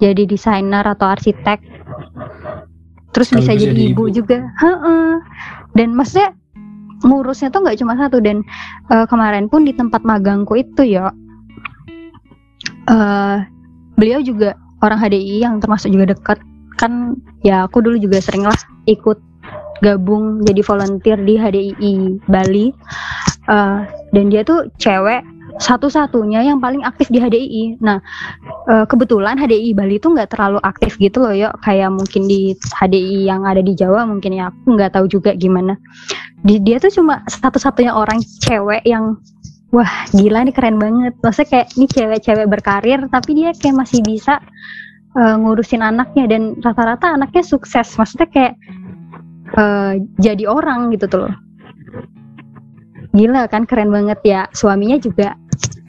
jadi 0.03 0.27
desainer 0.27 0.83
atau 0.83 1.15
arsitek. 1.15 1.63
Terus 3.15 3.29
bisa 3.33 3.39
bisa 3.39 3.51
jadi 3.55 3.71
jadi 3.71 3.81
ibu 3.95 4.03
ibu. 4.11 4.15
juga. 4.19 4.43
Heeh. 4.59 5.11
Dan 5.79 5.95
maksudnya 5.95 6.35
ngurusnya 7.07 7.47
tuh 7.55 7.63
nggak 7.63 7.79
cuma 7.79 7.95
satu 7.95 8.19
dan 8.19 8.43
eh, 8.91 9.05
kemarin 9.07 9.47
pun 9.47 9.63
di 9.63 9.71
tempat 9.71 10.03
magangku 10.03 10.59
itu 10.59 10.83
ya 10.83 11.15
eh 12.89 13.37
beliau 13.95 14.19
juga 14.25 14.57
orang 14.81 14.99
HDI 14.99 15.45
yang 15.45 15.61
termasuk 15.61 15.93
juga 15.93 16.15
dekat 16.15 16.39
kan 16.79 17.19
ya 17.43 17.67
aku 17.67 17.83
dulu 17.83 17.99
juga 17.99 18.23
sering 18.23 18.47
lah 18.47 18.55
ikut 18.87 19.19
gabung 19.83 20.43
jadi 20.43 20.59
volunteer 20.63 21.19
di 21.23 21.35
HDI 21.39 21.93
Bali 22.27 22.71
Eh, 23.49 23.79
dan 24.13 24.25
dia 24.29 24.45
tuh 24.45 24.69
cewek 24.77 25.25
satu-satunya 25.59 26.45
yang 26.45 26.61
paling 26.61 26.85
aktif 26.85 27.09
di 27.09 27.17
HDI. 27.17 27.81
Nah 27.81 27.97
eh, 28.69 28.85
kebetulan 28.85 29.41
HDI 29.41 29.73
Bali 29.73 29.97
tuh 29.97 30.13
nggak 30.13 30.37
terlalu 30.37 30.61
aktif 30.61 31.01
gitu 31.01 31.25
loh 31.25 31.33
ya 31.33 31.49
kayak 31.65 31.89
mungkin 31.89 32.29
di 32.29 32.53
HDI 32.77 33.25
yang 33.25 33.49
ada 33.49 33.65
di 33.65 33.73
Jawa 33.73 34.05
mungkin 34.05 34.37
ya 34.37 34.53
aku 34.53 34.77
nggak 34.77 34.93
tahu 34.93 35.09
juga 35.09 35.33
gimana. 35.33 35.81
Di, 36.45 36.61
dia 36.61 36.77
tuh 36.77 36.93
cuma 36.93 37.25
satu-satunya 37.25 37.91
orang 37.91 38.21
cewek 38.45 38.85
yang 38.85 39.17
wah 39.69 39.91
gila 40.13 40.45
nih 40.45 40.55
keren 40.55 40.77
banget. 40.81 41.13
Maksudnya 41.21 41.49
kayak 41.49 41.67
ini 41.77 41.85
cewek-cewek 41.89 42.47
berkarir 42.49 42.99
tapi 43.09 43.31
dia 43.37 43.51
kayak 43.53 43.85
masih 43.85 44.01
bisa 44.01 44.41
eh, 45.17 45.35
ngurusin 45.37 45.85
anaknya. 45.85 46.25
Dan 46.29 46.57
rata-rata 46.61 47.13
anaknya 47.15 47.43
sukses. 47.45 47.97
Maksudnya 47.97 48.29
kayak 48.29 48.53
uh, 49.57 49.97
jadi 50.21 50.45
orang 50.45 50.93
gitu 50.93 51.09
tuh 51.09 51.19
loh. 51.25 51.35
Gila 53.15 53.49
kan 53.49 53.65
keren 53.65 53.89
banget 53.89 54.19
ya. 54.21 54.41
Suaminya 54.53 55.01
juga 55.01 55.33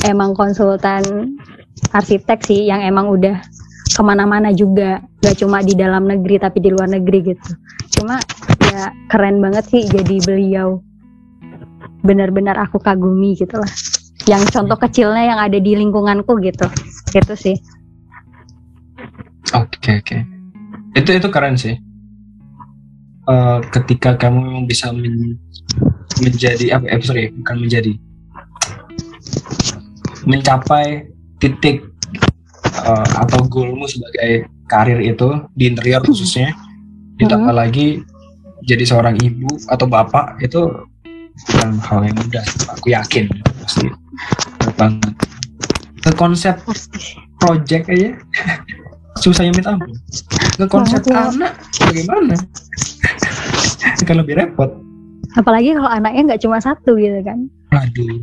emang 0.08 0.32
konsultan 0.32 1.36
arsitek 1.92 2.40
sih 2.44 2.68
yang 2.68 2.80
emang 2.80 3.12
udah 3.12 3.36
ke 3.92 4.00
mana-mana 4.00 4.52
juga. 4.56 5.04
Gak 5.20 5.44
cuma 5.44 5.60
di 5.60 5.76
dalam 5.76 6.08
negeri 6.08 6.40
tapi 6.40 6.64
di 6.64 6.72
luar 6.72 6.88
negeri 6.88 7.36
gitu. 7.36 7.50
Cuma 8.00 8.16
ya 8.72 8.88
keren 9.12 9.44
banget 9.44 9.68
sih 9.68 9.82
jadi 9.84 10.16
beliau 10.24 10.80
benar-benar 12.00 12.56
aku 12.60 12.80
kagumi 12.80 13.36
gitu 13.36 13.60
lah. 13.60 13.70
Yang 14.28 14.52
contoh 14.52 14.76
kecilnya 14.76 15.24
yang 15.34 15.40
ada 15.40 15.58
di 15.58 15.72
lingkunganku 15.76 16.38
gitu. 16.44 16.66
Gitu 17.10 17.34
sih. 17.36 17.56
Oke 19.56 19.80
okay, 19.80 19.94
oke. 19.98 20.06
Okay. 20.06 20.20
itu 20.98 21.10
itu 21.16 21.28
keren 21.30 21.56
sih. 21.58 21.78
Uh, 23.30 23.62
ketika 23.70 24.18
kamu 24.18 24.42
memang 24.42 24.64
bisa 24.66 24.90
men 24.90 25.38
menjadi 26.18 26.76
apa 26.76 26.86
eh, 26.90 27.00
sorry 27.02 27.30
bukan 27.34 27.56
menjadi. 27.62 27.92
Mencapai 30.26 31.08
titik 31.40 31.82
uh, 32.84 33.08
atau 33.16 33.40
goalmu 33.48 33.88
sebagai 33.88 34.46
karir 34.70 35.00
itu 35.02 35.28
di 35.56 35.72
interior 35.72 36.04
khususnya 36.04 36.54
ditambah 37.18 37.52
hmm. 37.52 37.60
lagi 37.60 37.88
jadi 38.64 38.84
seorang 38.84 39.16
ibu 39.20 39.48
atau 39.66 39.86
bapak 39.88 40.38
itu 40.44 40.86
bukan 41.48 41.70
hal 41.80 42.00
yang 42.04 42.16
mudah 42.18 42.44
aku 42.74 42.86
yakin. 42.92 43.24
Pasti. 43.64 43.86
Banget 44.76 45.14
ke 46.00 46.10
konsep 46.16 46.56
project 47.40 47.86
aja. 47.92 48.10
Susahnya 49.22 49.52
minta 49.52 49.76
ampun. 49.76 49.92
Ke 50.56 50.64
konsep 50.70 51.04
anak 51.12 51.60
bagaimana? 51.76 52.36
Kan 54.08 54.16
lebih 54.16 54.40
repot. 54.40 54.70
Apalagi 55.36 55.76
kalau 55.76 55.90
anaknya 55.92 56.34
nggak 56.34 56.42
cuma 56.42 56.58
satu 56.58 56.98
gitu 56.98 57.20
kan. 57.22 57.46
Aduh. 57.70 58.18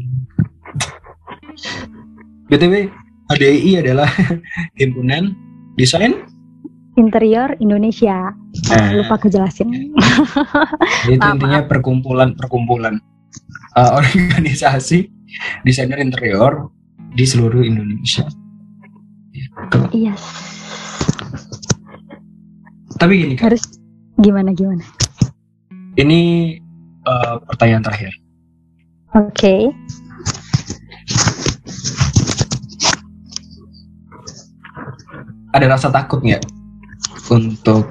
Btw 2.51 2.91
HDI 3.31 3.71
adalah 3.83 4.09
himpunan 4.79 5.31
desain 5.79 6.27
interior 6.97 7.53
Indonesia 7.61 8.33
nah, 8.73 8.89
lupa 8.97 9.15
kejelasin 9.21 9.93
itu 11.07 11.21
intinya 11.21 11.63
perkumpulan 11.69 12.33
perkumpulan 12.33 12.97
uh, 13.77 14.01
organisasi 14.01 15.07
desainer 15.63 16.01
interior 16.01 16.73
di 17.13 17.23
seluruh 17.23 17.61
Indonesia 17.61 18.25
iya 19.93 20.11
yes. 20.11 20.21
tapi 22.97 23.13
gini 23.21 23.33
kan 23.37 23.53
harus 23.53 23.63
gimana 24.17 24.51
gimana 24.57 24.83
ini 25.97 26.53
uh, 27.09 27.41
pertanyaan 27.41 27.81
terakhir. 27.81 28.13
Oke. 29.17 29.33
Okay. 29.33 29.61
Ada 35.57 35.65
rasa 35.73 35.89
takut 35.89 36.21
nggak 36.21 36.45
untuk 37.29 37.87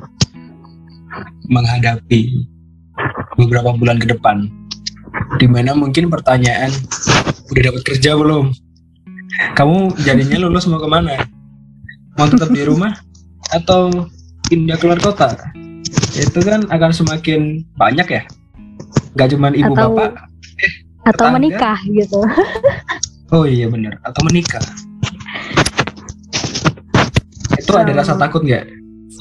menghadapi 1.46 2.46
beberapa 3.36 3.76
bulan 3.76 4.00
ke 4.00 4.10
depan, 4.10 4.48
di 5.38 5.46
mana 5.46 5.76
mungkin 5.76 6.08
pertanyaan 6.08 6.72
udah 7.52 7.62
dapat 7.72 7.82
kerja 7.84 8.16
belum? 8.16 8.52
Kamu 9.54 10.00
jadinya 10.02 10.48
lulus 10.48 10.64
mau 10.66 10.80
ke 10.80 10.88
mana? 10.88 11.20
Mau 12.16 12.26
tetap 12.28 12.48
di 12.48 12.64
rumah 12.64 12.96
atau 13.52 14.08
pindah 14.48 14.80
keluar 14.80 14.96
kota? 14.98 15.36
Itu 16.16 16.40
kan 16.40 16.64
akan 16.72 16.90
semakin 16.96 17.60
banyak 17.76 18.08
ya 18.08 18.22
Gak 19.16 19.32
cuma 19.32 19.48
ibu 19.48 19.72
atau, 19.72 19.96
bapak 19.96 20.28
eh, 20.60 20.72
atau 21.06 21.30
tetangga. 21.30 21.36
menikah 21.38 21.78
gitu 21.86 22.20
oh 23.34 23.44
iya 23.46 23.70
bener 23.70 23.94
atau 24.02 24.20
menikah 24.26 24.64
itu 27.56 27.72
ada 27.72 27.92
rasa 27.94 28.18
takut 28.18 28.42
nggak 28.42 28.66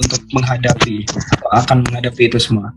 untuk 0.00 0.20
menghadapi 0.32 1.06
atau 1.08 1.48
akan 1.52 1.76
menghadapi 1.88 2.28
itu 2.28 2.38
semua. 2.40 2.72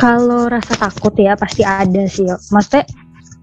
Kalau 0.00 0.48
rasa 0.48 0.74
takut 0.80 1.12
ya 1.20 1.36
pasti 1.36 1.60
ada 1.60 2.08
sih 2.08 2.24
maksudnya 2.48 2.88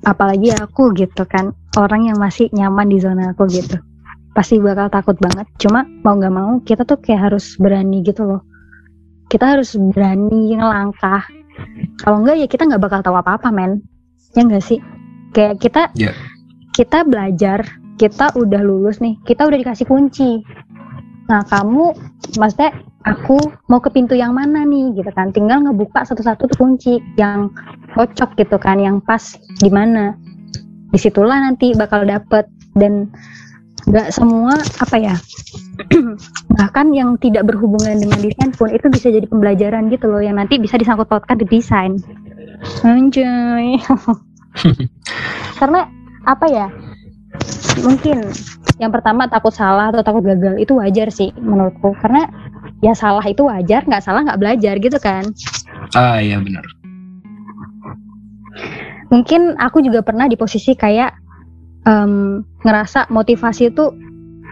apalagi 0.05 0.49
aku 0.57 0.89
gitu 0.97 1.23
kan 1.29 1.53
orang 1.77 2.09
yang 2.09 2.17
masih 2.17 2.49
nyaman 2.49 2.89
di 2.89 2.97
zona 2.97 3.33
aku 3.33 3.45
gitu 3.49 3.77
pasti 4.33 4.61
bakal 4.61 4.85
takut 4.93 5.17
banget. 5.17 5.49
Cuma 5.57 5.81
mau 6.05 6.13
nggak 6.13 6.33
mau 6.33 6.61
kita 6.61 6.85
tuh 6.85 7.01
kayak 7.01 7.33
harus 7.33 7.57
berani 7.57 8.05
gitu 8.05 8.21
loh. 8.21 8.41
Kita 9.33 9.57
harus 9.57 9.73
berani 9.73 10.53
ngelangkah. 10.53 11.25
Kalau 12.05 12.21
enggak 12.21 12.37
ya 12.37 12.47
kita 12.49 12.69
nggak 12.69 12.81
bakal 12.85 12.99
tahu 13.01 13.17
apa-apa 13.17 13.49
men. 13.49 13.81
Ya 14.37 14.45
enggak 14.45 14.61
sih? 14.61 14.77
Kayak 15.33 15.57
kita 15.57 15.89
yeah. 15.97 16.13
kita 16.77 17.01
belajar 17.01 17.65
kita 17.97 18.29
udah 18.37 18.61
lulus 18.61 19.01
nih 19.01 19.17
kita 19.25 19.49
udah 19.49 19.57
dikasih 19.57 19.89
kunci 19.89 20.45
nah 21.27 21.43
kamu 21.43 21.91
maksudnya 22.39 22.71
aku 23.07 23.39
mau 23.71 23.79
ke 23.79 23.91
pintu 23.91 24.15
yang 24.15 24.35
mana 24.35 24.67
nih 24.67 24.95
gitu 24.95 25.11
kan. 25.15 25.31
Tinggal 25.31 25.63
ngebuka 25.63 26.03
satu-satu 26.03 26.51
tuh 26.51 26.57
kunci 26.59 26.99
yang 27.15 27.51
cocok 27.95 28.35
gitu 28.35 28.57
kan 28.59 28.79
yang 28.79 28.99
pas 28.99 29.39
di 29.63 29.71
mana. 29.71 30.15
Di 30.91 30.99
situlah 30.99 31.39
nanti 31.39 31.71
bakal 31.75 32.03
dapet. 32.03 32.47
Dan 32.77 33.09
nggak 33.87 34.11
semua 34.13 34.53
apa 34.83 34.99
ya 34.99 35.15
bahkan 36.59 36.91
yang 36.91 37.15
tidak 37.23 37.47
berhubungan 37.47 37.95
dengan 37.95 38.19
desain 38.19 38.51
pun 38.51 38.67
itu 38.67 38.91
bisa 38.91 39.07
jadi 39.07 39.23
pembelajaran 39.25 39.87
gitu 39.87 40.11
loh 40.11 40.19
yang 40.19 40.35
nanti 40.35 40.59
bisa 40.59 40.75
disangkut 40.75 41.07
pautkan 41.07 41.39
di 41.39 41.47
desain. 41.47 41.95
Anjay. 42.83 43.79
Karena 45.59 45.87
apa 46.27 46.45
ya 46.51 46.67
mungkin 47.81 48.25
yang 48.77 48.93
pertama 48.93 49.25
takut 49.25 49.53
salah 49.53 49.89
atau 49.89 50.05
takut 50.05 50.21
gagal 50.21 50.61
itu 50.61 50.77
wajar 50.77 51.09
sih 51.09 51.33
menurutku. 51.37 51.97
Karena 51.97 52.29
ya 52.85 52.93
salah 52.93 53.25
itu 53.25 53.45
wajar 53.49 53.85
nggak 53.85 54.03
salah 54.03 54.21
nggak 54.25 54.39
belajar 54.41 54.75
gitu 54.77 54.97
kan. 55.01 55.25
Ah 55.97 56.21
iya 56.21 56.37
benar. 56.37 56.65
Mungkin 59.07 59.55
aku 59.57 59.81
juga 59.81 60.03
pernah 60.03 60.27
di 60.27 60.35
posisi 60.35 60.75
kayak 60.75 61.15
um, 61.87 62.43
ngerasa 62.61 63.07
motivasi 63.09 63.71
itu 63.71 63.89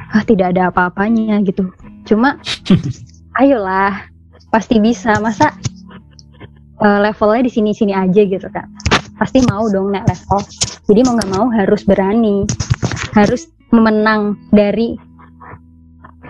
ah 0.09 0.23
tidak 0.25 0.55
ada 0.55 0.73
apa-apanya 0.73 1.43
gitu. 1.45 1.69
Cuma 2.07 2.41
ayolah 3.41 4.09
pasti 4.49 4.81
bisa. 4.81 5.19
Masa 5.21 5.53
uh, 6.81 6.99
levelnya 7.03 7.45
di 7.45 7.51
sini-sini 7.51 7.93
aja 7.93 8.21
gitu 8.25 8.47
kan 8.49 8.65
pasti 9.15 9.39
mau 9.47 9.67
dong 9.71 9.95
naik 9.95 10.11
level. 10.11 10.39
Jadi 10.85 10.99
mau 11.07 11.13
nggak 11.15 11.31
mau 11.31 11.45
harus 11.49 11.81
berani 11.87 12.43
harus 13.15 13.47
memenang 13.71 14.35
dari 14.51 14.99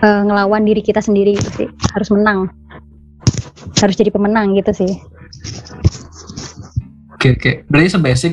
uh, 0.00 0.22
ngelawan 0.22 0.62
diri 0.62 0.80
kita 0.80 1.02
sendiri 1.02 1.34
gitu 1.34 1.66
sih. 1.66 1.68
Harus 1.92 2.08
menang. 2.14 2.48
Harus 3.82 3.98
jadi 3.98 4.14
pemenang 4.14 4.54
gitu 4.54 4.70
sih. 4.72 4.92
Oke 7.12 7.34
oke. 7.34 7.50
Berarti 7.66 7.88
sebasic 7.90 8.32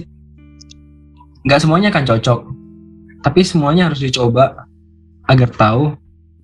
nggak 1.43 1.59
semuanya 1.59 1.89
kan 1.89 2.05
cocok. 2.05 2.45
Tapi 3.25 3.39
semuanya 3.41 3.89
harus 3.89 3.99
dicoba 3.99 4.69
agar 5.25 5.49
tahu 5.49 5.95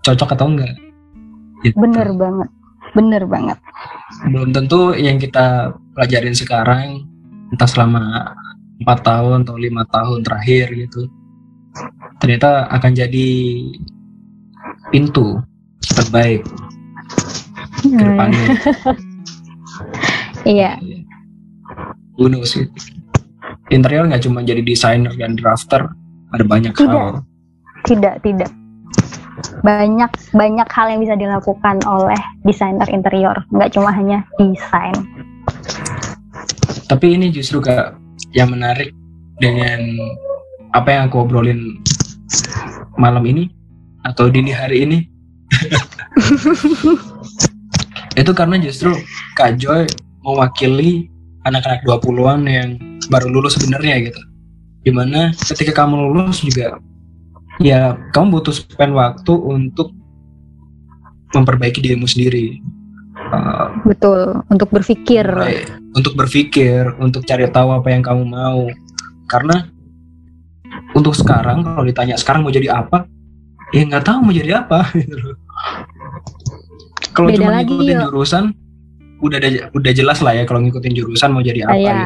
cocok 0.01 0.29
atau 0.33 0.47
enggak 0.49 0.73
gitu. 1.61 1.75
bener 1.77 2.09
banget. 2.15 2.49
Bener 2.97 3.23
banget. 3.29 3.57
Belum 4.33 4.49
tentu 4.49 4.97
yang 4.97 5.21
kita 5.21 5.77
pelajarin 5.93 6.33
sekarang 6.33 7.05
entah 7.53 7.69
selama 7.69 8.33
empat 8.79 8.99
tahun 9.03 9.43
atau 9.43 9.59
lima 9.59 9.83
tahun 9.91 10.23
terakhir 10.23 10.71
gitu 10.73 11.12
ternyata 12.19 12.67
akan 12.71 12.91
jadi 12.95 13.29
pintu 14.91 15.39
terbaik 15.95 16.43
ke 17.79 17.87
hmm. 17.87 17.99
depannya. 18.03 18.47
Iya. 20.47 20.79
Who 22.15 22.31
knows 22.31 22.55
interior 23.69 24.07
nggak 24.07 24.23
cuma 24.25 24.41
jadi 24.43 24.63
desainer 24.63 25.13
dan 25.15 25.37
drafter 25.37 25.87
ada 26.35 26.45
banyak 26.45 26.73
tidak, 26.73 26.93
hal. 26.93 27.09
Tidak 27.85 28.15
tidak. 28.21 28.51
Banyak 29.63 30.11
banyak 30.35 30.69
hal 30.69 30.85
yang 30.91 30.99
bisa 31.03 31.15
dilakukan 31.15 31.81
oleh 31.87 32.19
desainer 32.43 32.87
interior. 32.91 33.35
Nggak 33.51 33.75
cuma 33.77 33.89
hanya 33.93 34.23
desain. 34.37 34.95
Tapi 36.89 37.19
ini 37.19 37.29
justru 37.29 37.61
kak 37.61 37.95
yang 38.33 38.53
menarik 38.53 38.93
dengan 39.39 39.79
apa 40.73 40.89
yang 40.93 41.09
aku 41.09 41.25
obrolin 41.25 41.81
malam 42.96 43.25
ini 43.25 43.50
atau 44.06 44.32
dini 44.32 44.54
hari 44.54 44.88
ini 44.88 45.00
itu 48.21 48.32
karena 48.32 48.56
justru 48.62 48.94
Kak 49.36 49.60
Joy 49.60 49.90
mewakili 50.23 51.10
anak-anak 51.48 51.84
20-an 51.88 52.42
yang 52.46 52.69
baru 53.10 53.32
lulus 53.32 53.58
sebenarnya 53.58 54.12
gitu 54.12 54.21
di 54.84 54.92
mana 54.94 55.34
ketika 55.36 55.84
kamu 55.84 56.12
lulus 56.12 56.46
juga 56.46 56.80
ya 57.60 58.00
kamu 58.15 58.40
butuh 58.40 58.56
spend 58.56 58.96
waktu 58.96 59.34
untuk 59.36 59.92
memperbaiki 61.36 61.84
dirimu 61.84 62.08
sendiri 62.08 62.62
uh, 63.34 63.75
Betul, 63.84 64.40
untuk 64.48 64.71
berpikir. 64.71 65.27
mulai 65.27 65.67
untuk 65.94 66.13
berpikir, 66.13 66.86
untuk 67.02 67.25
cari 67.25 67.50
tahu 67.50 67.73
apa 67.73 67.90
yang 67.90 68.04
kamu 68.06 68.23
mau. 68.30 68.69
Karena 69.30 69.69
untuk 70.98 71.13
sekarang 71.13 71.62
kalau 71.62 71.85
ditanya 71.85 72.15
sekarang 72.17 72.42
mau 72.42 72.54
jadi 72.54 72.73
apa, 72.73 73.06
ya 73.75 73.85
nggak 73.85 74.04
tahu 74.06 74.17
mau 74.25 74.33
jadi 74.33 74.65
apa. 74.65 74.90
gitu 75.00 75.15
loh. 75.17 75.37
kalau 77.13 77.29
cuma 77.35 77.60
ngikutin 77.60 77.96
yuk. 78.00 78.04
jurusan, 78.10 78.44
udah 79.19 79.40
udah 79.75 79.92
jelas 79.92 80.23
lah 80.23 80.33
ya 80.33 80.44
kalau 80.48 80.63
ngikutin 80.63 80.94
jurusan 80.96 81.29
mau 81.35 81.44
jadi 81.44 81.67
apa. 81.67 81.75
Ya, 81.75 81.83
gitu. 81.83 82.06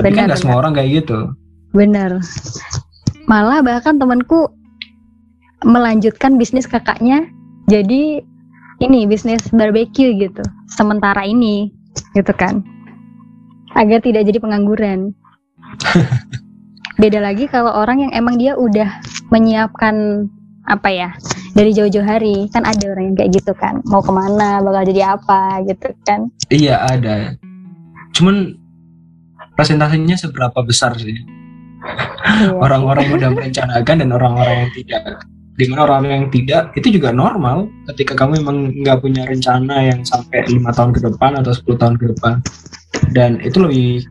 Tapi 0.00 0.08
kan 0.10 0.12
benar, 0.12 0.26
nggak 0.32 0.40
semua 0.40 0.56
orang 0.60 0.72
kayak 0.76 0.90
gitu. 1.04 1.18
bener. 1.70 2.18
Malah 3.30 3.62
bahkan 3.62 3.94
temanku 3.94 4.50
melanjutkan 5.62 6.34
bisnis 6.34 6.66
kakaknya 6.66 7.30
jadi 7.70 8.24
ini 8.82 9.06
bisnis 9.06 9.44
barbecue 9.54 10.16
gitu. 10.18 10.42
Sementara 10.72 11.22
ini 11.22 11.70
gitu 12.18 12.32
kan. 12.34 12.64
Agar 13.78 14.02
tidak 14.02 14.26
jadi 14.26 14.42
pengangguran. 14.42 15.14
Beda 17.00 17.16
lagi 17.24 17.48
kalau 17.48 17.72
orang 17.72 18.04
yang 18.04 18.12
emang 18.12 18.36
dia 18.36 18.52
udah 18.60 19.00
menyiapkan 19.32 20.28
apa 20.68 20.92
ya 20.92 21.08
dari 21.56 21.72
jauh-jauh 21.72 22.04
hari 22.04 22.46
kan 22.52 22.62
ada 22.68 22.92
orang 22.92 23.10
yang 23.10 23.16
kayak 23.16 23.30
gitu 23.40 23.56
kan 23.56 23.80
mau 23.88 24.04
ke 24.04 24.12
mana 24.12 24.60
bakal 24.60 24.84
jadi 24.84 25.16
apa 25.16 25.64
gitu 25.64 25.88
kan 26.04 26.28
Iya 26.52 26.76
ada. 26.82 27.38
Cuman 28.12 28.58
presentasinya 29.56 30.18
seberapa 30.18 30.60
besar 30.60 30.98
sih? 31.00 31.14
Iya. 31.14 32.52
Orang-orang 32.64 33.08
yang 33.08 33.16
udah 33.16 33.30
merencanakan 33.32 33.94
dan 34.04 34.10
orang-orang 34.12 34.56
yang 34.66 34.72
tidak. 34.76 35.02
Di 35.56 35.64
mana 35.68 35.80
orang 35.88 36.04
yang 36.08 36.26
tidak 36.28 36.72
itu 36.76 37.00
juga 37.00 37.12
normal 37.12 37.68
ketika 37.92 38.16
kamu 38.16 38.44
emang 38.44 38.58
nggak 38.80 39.00
punya 39.00 39.24
rencana 39.28 39.88
yang 39.88 40.00
sampai 40.04 40.44
lima 40.48 40.72
tahun 40.72 40.92
ke 40.96 41.00
depan 41.04 41.36
atau 41.40 41.52
10 41.52 41.80
tahun 41.80 41.94
ke 41.96 42.04
depan. 42.16 42.34
Dan 43.12 43.40
itu 43.40 43.60
lebih 43.60 44.04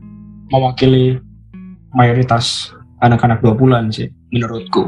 mewakili 0.49 1.17
mayoritas 1.93 2.73
anak-anak 3.00 3.39
20-an 3.39 3.89
sih 3.89 4.08
menurutku. 4.30 4.88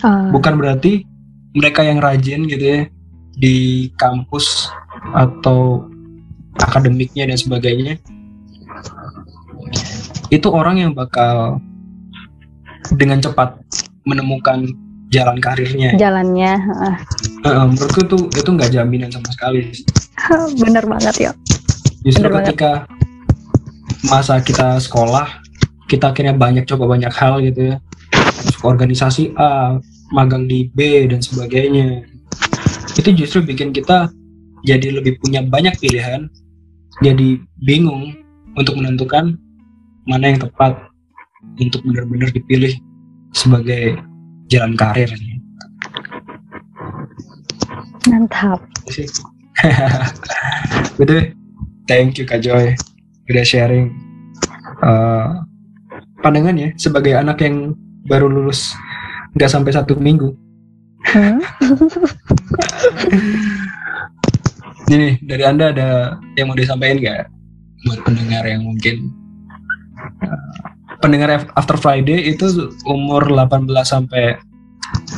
Ah, 0.00 0.30
Bukan 0.30 0.54
berarti 0.54 1.02
mereka 1.52 1.82
yang 1.82 1.98
rajin 1.98 2.46
gitu 2.46 2.64
ya 2.64 2.80
di 3.34 3.56
kampus 3.94 4.70
atau 5.10 5.86
akademiknya 6.58 7.30
dan 7.30 7.38
sebagainya 7.38 7.98
itu 10.28 10.48
orang 10.48 10.76
yang 10.78 10.92
bakal 10.92 11.56
dengan 12.92 13.18
cepat 13.18 13.56
menemukan 14.04 14.64
jalan 15.08 15.40
karirnya. 15.40 15.96
jalannya 15.96 16.52
ah. 16.76 16.96
Eh, 17.40 17.64
menurutku 17.64 18.00
itu 18.02 18.16
itu 18.28 18.48
nggak 18.50 18.70
jaminan 18.70 19.08
sama 19.08 19.28
sekali. 19.32 19.72
bener 20.62 20.84
banget 20.84 21.14
ya 21.20 21.32
Justru 22.02 22.26
Bener 22.26 22.32
banget. 22.32 22.46
ketika 22.52 22.72
masa 24.04 24.38
kita 24.38 24.78
sekolah 24.78 25.26
kita 25.88 26.12
akhirnya 26.12 26.36
banyak 26.36 26.68
coba 26.68 26.84
banyak 26.94 27.10
hal 27.10 27.40
gitu 27.40 27.74
ya. 27.74 27.76
Masuk 28.44 28.64
organisasi 28.68 29.34
A, 29.40 29.80
magang 30.12 30.46
di 30.46 30.68
B 30.70 31.08
dan 31.08 31.24
sebagainya. 31.24 32.04
Itu 32.94 33.10
justru 33.16 33.42
bikin 33.42 33.72
kita 33.72 34.12
jadi 34.62 35.00
lebih 35.00 35.18
punya 35.24 35.40
banyak 35.42 35.74
pilihan, 35.80 36.28
jadi 37.00 37.40
bingung 37.64 38.14
untuk 38.54 38.76
menentukan 38.76 39.38
mana 40.04 40.34
yang 40.34 40.40
tepat 40.44 40.76
untuk 41.56 41.80
benar-benar 41.86 42.30
dipilih 42.30 42.76
sebagai 43.32 43.96
jalan 44.52 44.76
karir. 44.76 45.10
mantap 48.08 48.64
sih. 48.88 49.04
Betul. 50.98 51.36
Thank 51.84 52.16
you 52.20 52.24
Kak 52.24 52.40
Joy 52.44 52.72
udah 53.28 53.44
sharing 53.44 53.92
uh, 54.80 55.44
pandangan 56.22 56.56
ya 56.58 56.68
sebagai 56.74 57.14
anak 57.14 57.42
yang 57.42 57.74
baru 58.08 58.26
lulus 58.26 58.74
nggak 59.36 59.50
sampai 59.50 59.72
satu 59.74 59.94
minggu. 59.98 60.34
Hmm? 61.08 61.38
Ini 64.88 65.20
dari 65.20 65.44
anda 65.44 65.68
ada 65.68 66.16
yang 66.34 66.48
mau 66.48 66.56
disampaikan 66.56 66.96
nggak 66.98 67.28
buat 67.86 68.00
pendengar 68.02 68.42
yang 68.48 68.64
mungkin 68.64 69.12
uh, 70.24 70.56
pendengar 71.04 71.28
Af- 71.30 71.52
After 71.54 71.76
Friday 71.76 72.32
itu 72.32 72.72
umur 72.88 73.28
18 73.28 73.68
sampai 73.84 74.40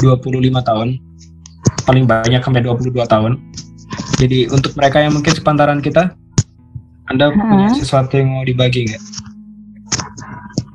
25 0.03 0.42
tahun 0.66 0.98
paling 1.86 2.05
banyak 2.05 2.42
sampai 2.42 2.62
22 2.66 2.92
tahun. 3.07 3.32
Jadi 4.20 4.53
untuk 4.53 4.76
mereka 4.76 5.01
yang 5.01 5.16
mungkin 5.16 5.32
sepantaran 5.32 5.80
kita, 5.80 6.12
anda 7.09 7.32
punya 7.32 7.72
Hah? 7.72 7.78
sesuatu 7.78 8.20
yang 8.20 8.30
mau 8.30 8.44
dibagi 8.44 8.84
nggak? 8.86 9.03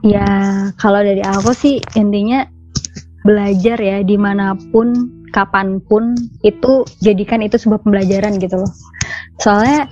Ya 0.05 0.29
kalau 0.77 1.01
dari 1.01 1.25
aku 1.25 1.51
sih 1.51 1.81
intinya 1.97 2.45
belajar 3.25 3.81
ya 3.81 4.05
di 4.05 4.15
mana 4.21 4.53
pun 4.69 5.09
kapan 5.33 5.81
pun 5.89 6.13
itu 6.45 6.85
jadikan 7.01 7.41
itu 7.41 7.57
sebuah 7.57 7.81
pembelajaran 7.81 8.37
gitu 8.37 8.61
loh. 8.61 8.71
Soalnya 9.41 9.89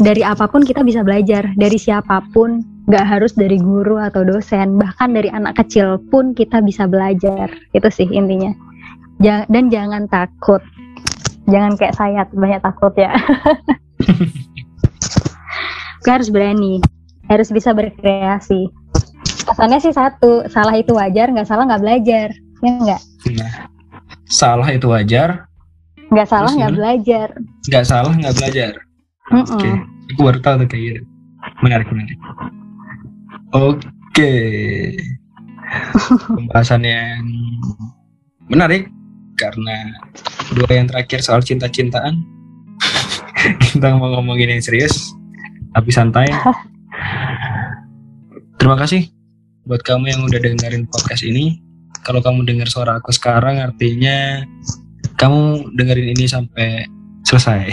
dari 0.00 0.24
apa 0.24 0.48
pun 0.48 0.64
kita 0.64 0.80
bisa 0.80 1.04
belajar 1.04 1.52
dari 1.60 1.76
siapa 1.76 2.24
pun 2.32 2.64
nggak 2.88 3.06
harus 3.06 3.36
dari 3.36 3.60
guru 3.60 4.00
atau 4.00 4.24
dosen 4.24 4.80
bahkan 4.80 5.12
dari 5.12 5.28
anak 5.30 5.60
kecil 5.60 6.00
pun 6.10 6.32
kita 6.32 6.64
bisa 6.64 6.88
belajar 6.88 7.52
itu 7.76 7.88
sih 7.92 8.08
intinya. 8.08 8.50
Dan 9.20 9.68
jangan 9.68 10.08
takut. 10.08 10.64
Jangan 11.44 11.76
kayak 11.76 11.92
saya 11.92 12.24
banyak 12.32 12.64
takut 12.64 12.96
ya. 12.96 13.12
Kita 16.00 16.16
harus 16.16 16.32
berani 16.32 16.80
harus 17.30 17.48
bisa 17.54 17.70
berkreasi 17.70 18.66
pesannya 19.46 19.78
sih 19.78 19.94
satu 19.94 20.50
salah 20.50 20.74
itu 20.74 20.92
wajar 20.92 21.30
nggak 21.30 21.46
salah 21.46 21.64
nggak 21.64 21.82
belajar 21.82 22.28
ya 22.60 22.72
nggak 22.82 23.02
Nah, 23.28 23.68
salah 24.24 24.68
itu 24.72 24.88
wajar, 24.88 25.44
nggak 26.08 26.28
salah 26.28 26.48
nggak 26.48 26.72
belajar 26.72 27.28
nggak 27.68 27.84
salah 27.84 28.12
nggak 28.16 28.36
belajar. 28.40 28.72
Mm-mm. 29.30 29.44
Oke, 29.44 29.70
aku 30.16 30.20
baru 30.24 30.38
tahu 30.40 30.54
tuh 30.64 30.68
kayak 30.72 30.82
gitu. 30.88 31.02
Menarik 31.60 31.86
menarik. 31.92 32.18
Oke, 33.52 34.32
pembahasan 36.32 36.82
yang 36.82 37.22
menarik 38.48 38.88
karena 39.36 40.00
dua 40.56 40.70
yang 40.80 40.88
terakhir 40.88 41.20
soal 41.20 41.44
cinta-cintaan. 41.44 42.24
Kita 43.68 43.94
mau 44.00 44.16
ngomongin 44.18 44.56
yang 44.56 44.64
serius, 44.64 45.12
tapi 45.76 45.92
santai. 45.92 46.32
Terima 48.60 48.76
kasih 48.76 49.08
buat 49.64 49.80
kamu 49.80 50.12
yang 50.12 50.20
udah 50.28 50.36
dengerin 50.36 50.84
podcast 50.84 51.24
ini. 51.24 51.64
Kalau 52.04 52.20
kamu 52.20 52.44
dengar 52.44 52.68
suara 52.68 53.00
aku 53.00 53.08
sekarang, 53.08 53.56
artinya 53.56 54.44
kamu 55.16 55.72
dengerin 55.80 56.12
ini 56.12 56.28
sampai 56.28 56.84
selesai. 57.24 57.72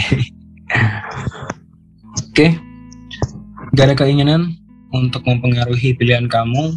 Oke, 2.32 2.56
gak 3.76 3.92
ada 3.92 3.96
keinginan 4.00 4.56
untuk 4.96 5.28
mempengaruhi 5.28 5.92
pilihan 5.92 6.24
kamu. 6.24 6.72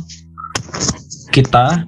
Kita, 1.31 1.87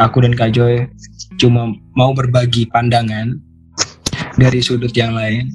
aku 0.00 0.24
dan 0.24 0.32
Kak 0.32 0.56
Joy, 0.56 0.88
cuma 1.36 1.76
mau 1.92 2.16
berbagi 2.16 2.72
pandangan 2.72 3.36
dari 4.40 4.64
sudut 4.64 4.96
yang 4.96 5.12
lain. 5.12 5.52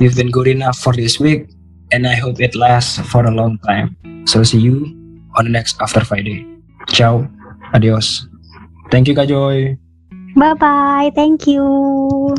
You've 0.00 0.16
been 0.16 0.32
good 0.32 0.48
enough 0.48 0.80
for 0.80 0.96
this 0.96 1.20
week, 1.20 1.52
and 1.92 2.08
I 2.08 2.16
hope 2.16 2.40
it 2.40 2.56
lasts 2.56 2.96
for 2.96 3.28
a 3.28 3.32
long 3.32 3.60
time. 3.60 4.13
So 4.24 4.42
see 4.42 4.58
you 4.60 4.88
on 5.36 5.44
the 5.44 5.50
next 5.50 5.80
After 5.80 6.04
Friday. 6.04 6.46
Ciao, 6.88 7.28
adios. 7.72 8.26
Thank 8.90 9.08
you 9.08 9.14
Kak 9.14 9.28
Joy. 9.28 9.76
bye 10.36 10.54
bye 10.54 11.10
thank 11.14 11.46
you 11.46 12.34